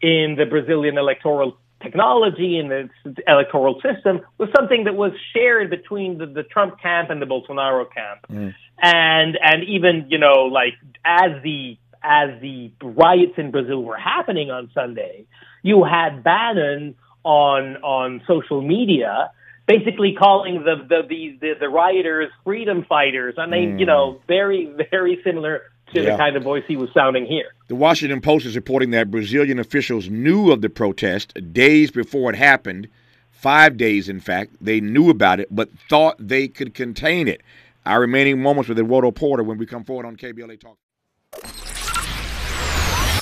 in 0.00 0.36
the 0.38 0.46
Brazilian 0.46 0.98
electoral 0.98 1.56
technology 1.82 2.58
and 2.58 2.70
the 2.70 2.88
electoral 3.28 3.80
system 3.80 4.20
was 4.38 4.48
something 4.56 4.84
that 4.84 4.94
was 4.94 5.12
shared 5.32 5.70
between 5.70 6.18
the, 6.18 6.26
the 6.26 6.42
Trump 6.42 6.80
camp 6.80 7.10
and 7.10 7.20
the 7.20 7.26
Bolsonaro 7.26 7.86
camp. 7.92 8.20
Mm. 8.30 8.54
And 8.82 9.38
and 9.42 9.64
even, 9.64 10.06
you 10.08 10.18
know, 10.18 10.48
like 10.50 10.74
as 11.04 11.42
the 11.42 11.78
as 12.02 12.40
the 12.40 12.72
riots 12.82 13.34
in 13.36 13.50
Brazil 13.50 13.82
were 13.82 13.96
happening 13.96 14.50
on 14.50 14.70
Sunday, 14.74 15.26
you 15.62 15.84
had 15.84 16.24
Bannon 16.24 16.96
on 17.22 17.76
on 17.78 18.22
social 18.26 18.60
media 18.60 19.30
basically 19.66 20.14
calling 20.18 20.64
the 20.64 20.76
the 20.88 21.02
the, 21.08 21.38
the, 21.40 21.52
the 21.60 21.68
rioters 21.68 22.30
freedom 22.44 22.84
fighters. 22.88 23.34
I 23.38 23.46
mean, 23.46 23.76
mm. 23.76 23.80
you 23.80 23.86
know, 23.86 24.20
very 24.26 24.72
very 24.90 25.20
similar 25.24 25.62
to 25.92 26.02
yeah. 26.02 26.12
the 26.12 26.16
kind 26.16 26.36
of 26.36 26.42
voice 26.42 26.64
he 26.66 26.76
was 26.76 26.88
sounding 26.94 27.26
here. 27.26 27.52
The 27.68 27.74
Washington 27.74 28.20
Post 28.20 28.46
is 28.46 28.56
reporting 28.56 28.90
that 28.90 29.10
Brazilian 29.10 29.58
officials 29.58 30.08
knew 30.08 30.50
of 30.50 30.60
the 30.60 30.68
protest 30.68 31.34
days 31.52 31.90
before 31.90 32.30
it 32.30 32.36
happened, 32.36 32.88
five 33.30 33.76
days, 33.76 34.08
in 34.08 34.20
fact, 34.20 34.52
they 34.60 34.80
knew 34.80 35.10
about 35.10 35.40
it 35.40 35.48
but 35.54 35.68
thought 35.88 36.16
they 36.18 36.48
could 36.48 36.74
contain 36.74 37.28
it. 37.28 37.42
Our 37.86 38.00
remaining 38.00 38.40
moments 38.40 38.68
with 38.68 38.78
Eduardo 38.78 39.10
Porter 39.10 39.42
when 39.42 39.58
we 39.58 39.66
come 39.66 39.84
forward 39.84 40.06
on 40.06 40.16
KBLA 40.16 40.58
Talk. 40.58 40.78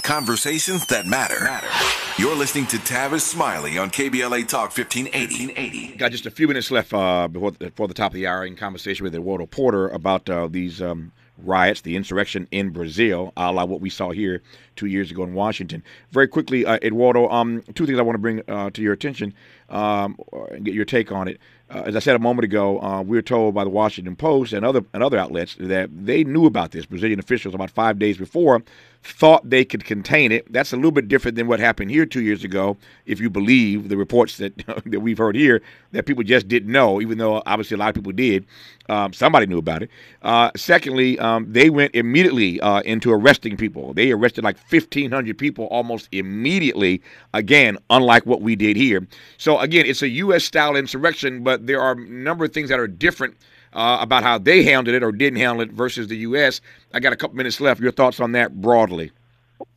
Conversations 0.02 0.86
that 0.86 1.06
matter. 1.06 1.48
You're 2.20 2.34
listening 2.34 2.66
to 2.66 2.76
Tavis 2.78 3.20
Smiley 3.20 3.78
on 3.78 3.90
KBLA 3.90 4.48
Talk 4.48 4.76
1580. 4.76 5.96
Got 5.96 6.10
just 6.10 6.26
a 6.26 6.30
few 6.30 6.48
minutes 6.48 6.72
left 6.72 6.92
uh, 6.92 7.28
before, 7.28 7.52
the, 7.52 7.58
before 7.66 7.86
the 7.86 7.94
top 7.94 8.10
of 8.10 8.14
the 8.14 8.26
hour 8.26 8.44
in 8.44 8.56
conversation 8.56 9.04
with 9.04 9.14
Eduardo 9.14 9.46
Porter 9.46 9.88
about 9.88 10.28
uh, 10.28 10.48
these 10.48 10.82
um, 10.82 11.12
riots, 11.38 11.82
the 11.82 11.94
insurrection 11.94 12.48
in 12.50 12.70
Brazil, 12.70 13.32
a 13.36 13.52
la 13.52 13.64
what 13.64 13.80
we 13.80 13.88
saw 13.88 14.10
here 14.10 14.42
two 14.74 14.86
years 14.86 15.12
ago 15.12 15.22
in 15.22 15.34
Washington. 15.34 15.84
Very 16.10 16.26
quickly, 16.26 16.66
uh, 16.66 16.78
Eduardo, 16.82 17.28
um, 17.28 17.62
two 17.74 17.86
things 17.86 17.98
I 17.98 18.02
want 18.02 18.14
to 18.14 18.20
bring 18.20 18.42
uh, 18.48 18.70
to 18.70 18.82
your 18.82 18.92
attention 18.92 19.32
um, 19.68 20.18
and 20.50 20.64
get 20.64 20.74
your 20.74 20.84
take 20.84 21.12
on 21.12 21.28
it. 21.28 21.38
Uh, 21.70 21.84
as 21.86 21.96
I 21.96 22.00
said 22.00 22.16
a 22.16 22.18
moment 22.18 22.44
ago, 22.44 22.82
uh, 22.82 23.02
we 23.02 23.16
were 23.16 23.22
told 23.22 23.54
by 23.54 23.64
the 23.64 23.70
Washington 23.70 24.16
Post 24.16 24.52
and 24.52 24.64
other 24.64 24.84
and 24.92 25.02
other 25.02 25.18
outlets 25.18 25.54
that 25.58 25.88
they 25.90 26.24
knew 26.24 26.44
about 26.44 26.72
this. 26.72 26.84
Brazilian 26.84 27.18
officials 27.18 27.54
about 27.54 27.70
five 27.70 27.98
days 27.98 28.18
before 28.18 28.62
thought 29.02 29.48
they 29.48 29.64
could 29.64 29.84
contain 29.84 30.30
it. 30.30 30.50
That's 30.52 30.72
a 30.72 30.76
little 30.76 30.92
bit 30.92 31.08
different 31.08 31.36
than 31.36 31.48
what 31.48 31.58
happened 31.58 31.90
here 31.90 32.06
two 32.06 32.22
years 32.22 32.44
ago, 32.44 32.76
if 33.04 33.20
you 33.20 33.28
believe 33.30 33.88
the 33.88 33.96
reports 33.96 34.36
that 34.36 34.56
that 34.86 35.00
we've 35.00 35.18
heard 35.18 35.34
here, 35.34 35.60
that 35.90 36.06
people 36.06 36.22
just 36.22 36.48
didn't 36.48 36.70
know, 36.70 37.00
even 37.00 37.18
though 37.18 37.42
obviously 37.46 37.74
a 37.74 37.78
lot 37.78 37.88
of 37.88 37.94
people 37.96 38.12
did. 38.12 38.46
Um, 38.88 39.12
somebody 39.12 39.46
knew 39.46 39.58
about 39.58 39.82
it. 39.82 39.90
Uh, 40.22 40.50
secondly, 40.56 41.18
um, 41.18 41.46
they 41.50 41.70
went 41.70 41.94
immediately 41.94 42.60
uh, 42.60 42.80
into 42.82 43.12
arresting 43.12 43.56
people. 43.56 43.94
They 43.94 44.10
arrested 44.10 44.44
like 44.44 44.58
1,500 44.58 45.38
people 45.38 45.66
almost 45.66 46.08
immediately, 46.12 47.00
again, 47.32 47.78
unlike 47.90 48.26
what 48.26 48.42
we 48.42 48.56
did 48.56 48.76
here. 48.76 49.06
So, 49.38 49.58
again, 49.60 49.86
it's 49.86 50.02
a 50.02 50.08
U.S. 50.08 50.44
style 50.44 50.76
insurrection, 50.76 51.42
but 51.44 51.66
there 51.66 51.80
are 51.80 51.92
a 51.92 52.08
number 52.08 52.44
of 52.44 52.52
things 52.52 52.68
that 52.70 52.80
are 52.80 52.88
different 52.88 53.36
uh, 53.72 53.98
about 54.00 54.22
how 54.22 54.38
they 54.38 54.64
handled 54.64 54.94
it 54.94 55.02
or 55.02 55.12
didn't 55.12 55.38
handle 55.38 55.62
it 55.62 55.72
versus 55.72 56.08
the 56.08 56.16
U.S. 56.18 56.60
I 56.92 57.00
got 57.00 57.12
a 57.12 57.16
couple 57.16 57.36
minutes 57.36 57.60
left. 57.60 57.80
Your 57.80 57.92
thoughts 57.92 58.20
on 58.20 58.32
that 58.32 58.60
broadly? 58.60 59.12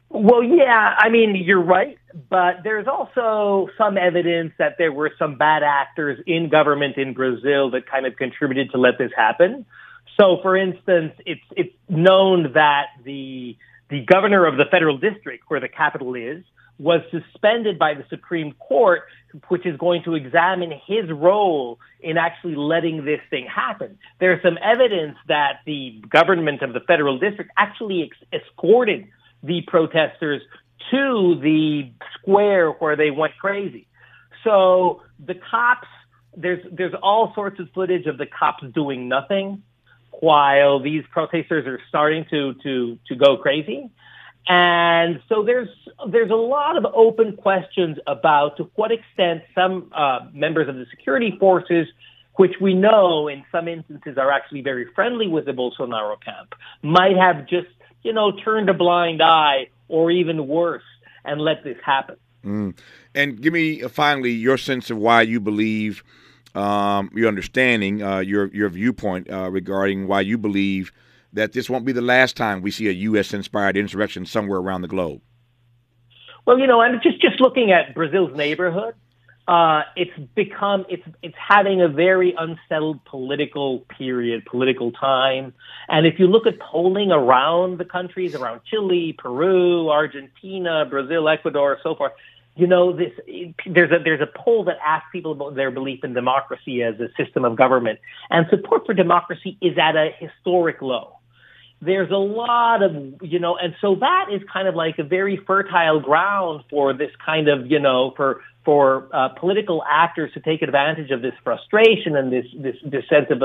Well, 0.10 0.44
yeah, 0.44 0.96
I 0.98 1.10
mean, 1.10 1.36
you're 1.36 1.62
right, 1.62 1.98
but 2.30 2.64
there's 2.64 2.88
also 2.88 3.70
some 3.78 3.98
evidence 3.98 4.54
that 4.58 4.78
there 4.78 4.94
were 4.94 5.12
some 5.20 5.36
bad 5.38 5.62
actors 5.62 6.24
in 6.26 6.48
government 6.48 6.98
in 6.98 7.14
Brazil 7.14 7.70
that 7.72 7.86
kind 7.86 8.06
of 8.06 8.16
contributed 8.16 8.72
to 8.72 8.78
let 8.78 8.98
this 8.98 9.12
happen. 9.16 9.66
So, 10.18 10.40
for 10.42 10.56
instance, 10.56 11.14
it's 11.26 11.42
it's 11.58 11.74
known 11.90 12.54
that 12.54 12.88
the 13.04 13.58
the 13.90 14.06
governor 14.06 14.46
of 14.46 14.56
the 14.56 14.66
federal 14.66 14.98
district, 14.98 15.44
where 15.50 15.60
the 15.60 15.68
capital 15.68 16.16
is, 16.16 16.44
was 16.78 17.02
suspended 17.10 17.80
by 17.80 17.94
the 17.94 18.04
Supreme 18.10 18.54
Court, 18.54 19.04
which 19.48 19.66
is 19.66 19.78
going 19.78 20.04
to 20.04 20.16
examine 20.16 20.72
his 20.86 21.10
role 21.10 21.80
in 22.02 22.18
actually 22.18 22.56
letting 22.56 23.06
this 23.06 23.22
thing 23.30 23.48
happen. 23.48 23.98
There's 24.20 24.42
some 24.42 24.58
evidence 24.62 25.18
that 25.28 25.60
the 25.66 26.02
government 26.10 26.62
of 26.62 26.74
the 26.74 26.82
federal 26.82 27.18
district 27.18 27.52
actually 27.58 28.04
ex- 28.04 28.44
escorted 28.44 29.08
the 29.44 29.62
protesters 29.68 30.42
to 30.92 31.40
the 31.42 31.92
square 32.20 32.72
where 32.72 32.96
they 32.96 33.12
went 33.12 33.38
crazy. 33.38 33.88
So 34.44 35.02
the 35.24 35.36
cops, 35.36 35.88
there's 36.36 36.66
there's 36.72 36.94
all 37.02 37.34
sorts 37.34 37.60
of 37.60 37.70
footage 37.74 38.06
of 38.06 38.18
the 38.18 38.26
cops 38.26 38.64
doing 38.74 39.08
nothing 39.08 39.64
while 40.12 40.80
these 40.80 41.04
protesters 41.12 41.66
are 41.66 41.80
starting 41.90 42.26
to 42.30 42.54
to 42.64 43.00
to 43.08 43.16
go 43.16 43.38
crazy. 43.38 43.90
And 44.48 45.22
so 45.28 45.44
there's 45.44 45.70
there's 46.10 46.30
a 46.30 46.36
lot 46.36 46.78
of 46.78 46.86
open 46.94 47.36
questions 47.36 47.98
about 48.06 48.58
to 48.58 48.70
what 48.76 48.92
extent 48.92 49.44
some 49.56 49.92
uh, 49.96 50.20
members 50.34 50.70
of 50.70 50.76
the 50.76 50.86
security 50.92 51.36
forces, 51.40 51.88
which 52.36 52.54
we 52.62 52.76
know 52.76 53.28
in 53.28 53.44
some 53.52 53.68
instances 53.68 54.18
are 54.18 54.32
actually 54.32 54.62
very 54.62 54.86
friendly 54.94 55.28
with 55.28 55.46
the 55.46 55.52
Bolsonaro 55.52 56.22
camp, 56.24 56.54
might 56.84 57.18
have 57.18 57.48
just 57.48 57.68
you 58.04 58.14
know 58.14 58.32
turned 58.32 58.70
a 58.70 58.74
blind 58.74 59.22
eye 59.22 59.68
or 59.88 60.12
even 60.12 60.48
worse 60.48 60.84
and 61.24 61.42
let 61.42 61.64
this 61.64 61.78
happen. 61.84 62.18
Mm. 62.44 62.78
And 63.16 63.42
give 63.42 63.54
me 63.54 63.82
uh, 63.82 63.90
finally 63.90 64.32
your 64.32 64.58
sense 64.60 64.92
of 64.92 64.98
why 64.98 65.24
you 65.24 65.40
believe, 65.40 66.04
um, 66.54 67.10
your 67.16 67.28
understanding, 67.28 68.04
uh, 68.04 68.20
your 68.20 68.54
your 68.54 68.70
viewpoint 68.70 69.28
uh, 69.32 69.50
regarding 69.50 70.08
why 70.08 70.22
you 70.22 70.38
believe 70.38 70.92
that 71.36 71.52
this 71.52 71.70
won't 71.70 71.86
be 71.86 71.92
the 71.92 72.02
last 72.02 72.36
time 72.36 72.62
we 72.62 72.72
see 72.72 72.88
a 72.88 72.92
U.S. 72.92 73.34
inspired 73.34 73.78
insurrection 73.78 74.26
somewhere 74.26 74.60
around 74.60 74.82
the 74.82 74.88
globe? 74.88 75.22
Well, 76.46 76.60
you 76.60 76.68
know, 76.68 76.82
and 76.82 77.02
just 77.02 77.22
just 77.22 77.40
looking 77.40 77.72
at 77.72 77.94
Brazil's 77.94 78.36
neighborhood, 78.36 78.94
uh, 79.48 79.82
it's 79.96 80.18
become 80.36 80.86
it's 80.90 81.04
it's 81.22 81.36
having 81.38 81.82
a 81.82 81.88
very 81.88 82.36
unsettled 82.38 83.04
political 83.06 83.80
period, 83.98 84.46
political 84.46 84.92
time. 84.92 85.54
And 85.90 86.06
if 86.08 86.20
you 86.20 86.28
look 86.28 86.48
at 86.48 86.60
polling 86.60 87.12
around 87.12 87.80
the 87.80 87.86
countries, 87.86 88.36
around 88.36 88.62
Chile, 88.70 89.16
Peru, 89.18 89.90
Argentina, 89.90 90.86
Brazil, 90.90 91.28
Ecuador, 91.28 91.80
so 91.84 91.96
forth, 91.96 92.14
you 92.56 92.68
know, 92.68 92.96
this 92.96 93.12
there's 93.66 93.92
a 93.92 94.04
there's 94.04 94.22
a 94.22 94.30
poll 94.38 94.64
that 94.66 94.78
asks 94.86 95.08
people 95.12 95.34
about 95.34 95.56
their 95.56 95.72
belief 95.72 96.04
in 96.04 96.14
democracy 96.14 96.84
as 96.84 96.96
a 97.00 97.10
system 97.22 97.44
of 97.44 97.58
government, 97.58 98.00
and 98.30 98.46
support 98.50 98.86
for 98.86 98.94
democracy 98.94 99.58
is 99.62 99.78
at 99.78 99.96
a 99.96 100.12
historic 100.20 100.82
low 100.82 101.15
there's 101.82 102.10
a 102.10 102.16
lot 102.16 102.82
of, 102.82 102.92
you 103.22 103.40
know, 103.40 103.58
and 103.58 103.76
so 103.82 103.96
that 103.96 104.28
is 104.32 104.42
kind 104.52 104.68
of 104.68 104.76
like 104.76 104.98
a 104.98 105.04
very 105.04 105.40
fertile 105.46 106.00
ground 106.00 106.64
for 106.70 106.94
this 106.94 107.12
kind 107.24 107.48
of, 107.48 107.70
you 107.70 107.80
know, 107.80 108.14
for, 108.16 108.42
for 108.64 109.08
uh, 109.14 109.30
political 109.40 109.84
actors 109.90 110.32
to 110.34 110.40
take 110.40 110.62
advantage 110.62 111.12
of 111.12 111.22
this 111.22 111.34
frustration 111.44 112.16
and 112.16 112.32
this, 112.32 112.46
this, 112.58 112.76
this 112.84 113.04
sense 113.10 113.28
of, 113.30 113.42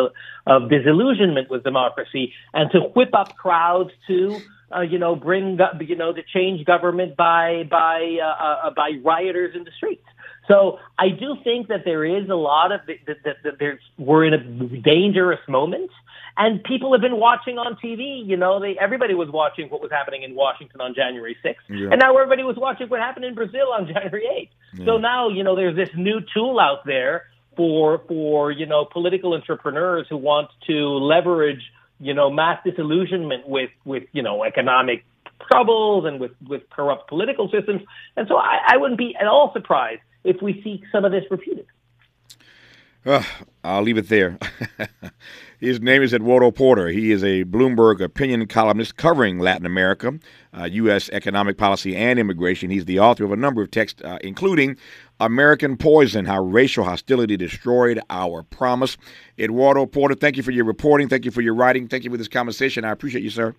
of 0.47 0.71
disillusionment 0.71 1.51
with 1.51 1.65
democracy 1.65 2.33
and 2.55 2.71
to 2.71 2.81
whip 2.81 3.11
up 3.15 3.37
crowds 3.37 3.91
to, 4.07 4.39
uh, 4.75 4.81
you 4.81 4.99
know, 4.99 5.17
bring, 5.17 5.59
you 5.81 5.97
know, 5.97 6.13
to 6.13 6.23
change 6.33 6.65
government 6.65 7.17
by, 7.17 7.65
by, 7.69 8.19
uh, 8.23 8.69
uh, 8.69 8.71
by 8.71 8.93
rioters 9.05 9.55
in 9.55 9.65
the 9.65 9.73
streets. 9.77 10.07
So 10.51 10.81
I 10.99 11.11
do 11.11 11.37
think 11.45 11.69
that 11.69 11.85
there 11.85 12.05
is 12.05 12.29
a 12.29 12.35
lot 12.35 12.73
of 12.73 12.81
that, 12.87 13.23
that, 13.25 13.37
that 13.45 13.59
there's 13.61 13.79
we're 13.99 14.25
in 14.25 14.35
a 14.35 14.83
dangerous 14.83 15.39
moment, 15.49 15.91
and 16.37 16.63
people 16.65 16.93
have 16.93 17.01
been 17.01 17.19
watching 17.19 17.57
on 17.57 17.77
TV. 17.77 18.27
You 18.27 18.37
know, 18.37 18.59
they 18.59 18.77
everybody 18.77 19.15
was 19.15 19.29
watching 19.31 19.69
what 19.69 19.81
was 19.81 19.93
happening 19.93 20.25
in 20.25 20.35
Washington 20.35 20.81
on 20.81 20.93
January 20.93 21.37
6th, 21.45 21.55
yeah. 21.69 21.91
and 21.93 22.01
now 22.01 22.17
everybody 22.17 22.43
was 22.43 22.57
watching 22.57 22.89
what 22.89 22.99
happened 22.99 23.27
in 23.27 23.35
Brazil 23.37 23.73
on 23.73 23.87
January 23.95 24.51
8th. 24.75 24.81
Yeah. 24.81 24.87
So 24.87 24.99
now 24.99 25.29
you 25.29 25.45
know 25.45 25.55
there's 25.55 25.77
this 25.77 25.91
new 25.97 26.21
tool 26.35 26.59
out 26.59 26.85
there 26.85 27.27
for 27.57 28.03
for 28.09 28.51
you 28.51 28.67
know 28.67 28.85
political 28.85 29.35
entrepreneurs 29.35 30.07
who 30.11 30.17
want 30.17 30.51
to 30.67 30.75
leverage 30.75 31.63
you 32.01 32.13
know 32.13 32.29
mass 32.29 32.59
disillusionment 32.65 33.47
with 33.49 33.71
with 33.85 34.03
you 34.11 34.25
know 34.25 34.43
economic 34.43 35.05
troubles 35.49 36.07
and 36.07 36.19
with 36.19 36.33
with 36.49 36.69
corrupt 36.71 37.09
political 37.09 37.49
systems. 37.51 37.83
And 38.17 38.27
so 38.27 38.37
I, 38.37 38.59
I 38.73 38.77
wouldn't 38.79 38.99
be 38.99 39.15
at 39.15 39.29
all 39.29 39.53
surprised 39.53 40.01
if 40.25 40.41
we 40.43 40.61
see 40.63 40.83
some 40.93 41.05
of 41.05 41.13
this 41.13 41.25
repeated. 41.31 41.67
Uh, 43.05 43.23
I'll 43.65 43.83
leave 43.83 43.97
it 43.97 44.09
there. 44.09 44.39
His 45.59 45.81
name 45.81 46.03
is 46.03 46.13
Eduardo 46.13 46.51
Porter. 46.51 46.89
He 46.89 47.13
is 47.13 47.23
a 47.23 47.45
Bloomberg 47.45 48.01
opinion 48.01 48.47
columnist 48.47 48.97
covering 48.97 49.39
Latin 49.39 49.65
America, 49.65 50.19
uh, 50.57 50.65
U.S. 50.65 51.09
economic 51.11 51.57
policy, 51.57 51.97
and 51.97 52.19
immigration. 52.19 52.71
He's 52.71 52.85
the 52.85 53.01
author 53.01 53.25
of 53.25 53.33
a 53.33 53.37
number 53.37 53.63
of 53.63 53.71
texts, 53.71 54.03
uh, 54.03 54.19
including 54.23 54.77
American 55.19 55.77
Poison 55.77 56.27
How 56.27 56.43
Racial 56.43 56.85
Hostility 56.85 57.37
Destroyed 57.37 58.01
Our 58.11 58.43
Promise. 58.43 58.99
Eduardo 59.39 59.87
Porter, 59.87 60.15
thank 60.15 60.37
you 60.37 60.43
for 60.43 60.51
your 60.51 60.65
reporting. 60.67 61.09
Thank 61.09 61.25
you 61.25 61.31
for 61.31 61.43
your 61.43 61.55
writing. 61.55 61.89
Thank 61.89 62.05
you 62.05 62.11
for 62.11 62.19
this 62.19 62.29
conversation. 62.29 62.85
I 62.85 62.91
appreciate 62.91 63.23
you, 63.23 63.31
sir. 63.31 63.55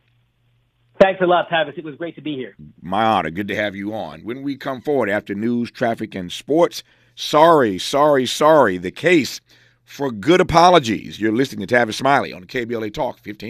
Thanks 1.02 1.20
a 1.20 1.26
lot, 1.26 1.50
Tavis. 1.50 1.78
It 1.78 1.84
was 1.84 1.96
great 1.96 2.14
to 2.16 2.22
be 2.22 2.36
here. 2.36 2.56
My 2.80 3.04
honor. 3.04 3.32
Good 3.32 3.48
to 3.48 3.56
have 3.56 3.76
you 3.76 3.92
on. 3.92 4.22
When 4.22 4.44
we 4.44 4.56
come 4.56 4.82
forward 4.82 5.10
after 5.10 5.34
news, 5.34 5.72
traffic, 5.72 6.14
and 6.14 6.32
sports, 6.32 6.84
sorry, 7.16 7.80
sorry, 7.80 8.28
sorry. 8.28 8.78
The 8.78 8.92
case 8.92 9.42
for 9.84 10.12
good 10.12 10.40
apologies. 10.40 11.20
You're 11.20 11.32
listening 11.32 11.66
to 11.66 11.76
Tavis 11.76 11.96
Smiley 11.96 12.32
on 12.32 12.44
KBLA 12.44 12.94
Talk 12.94 13.18
15. 13.18 13.50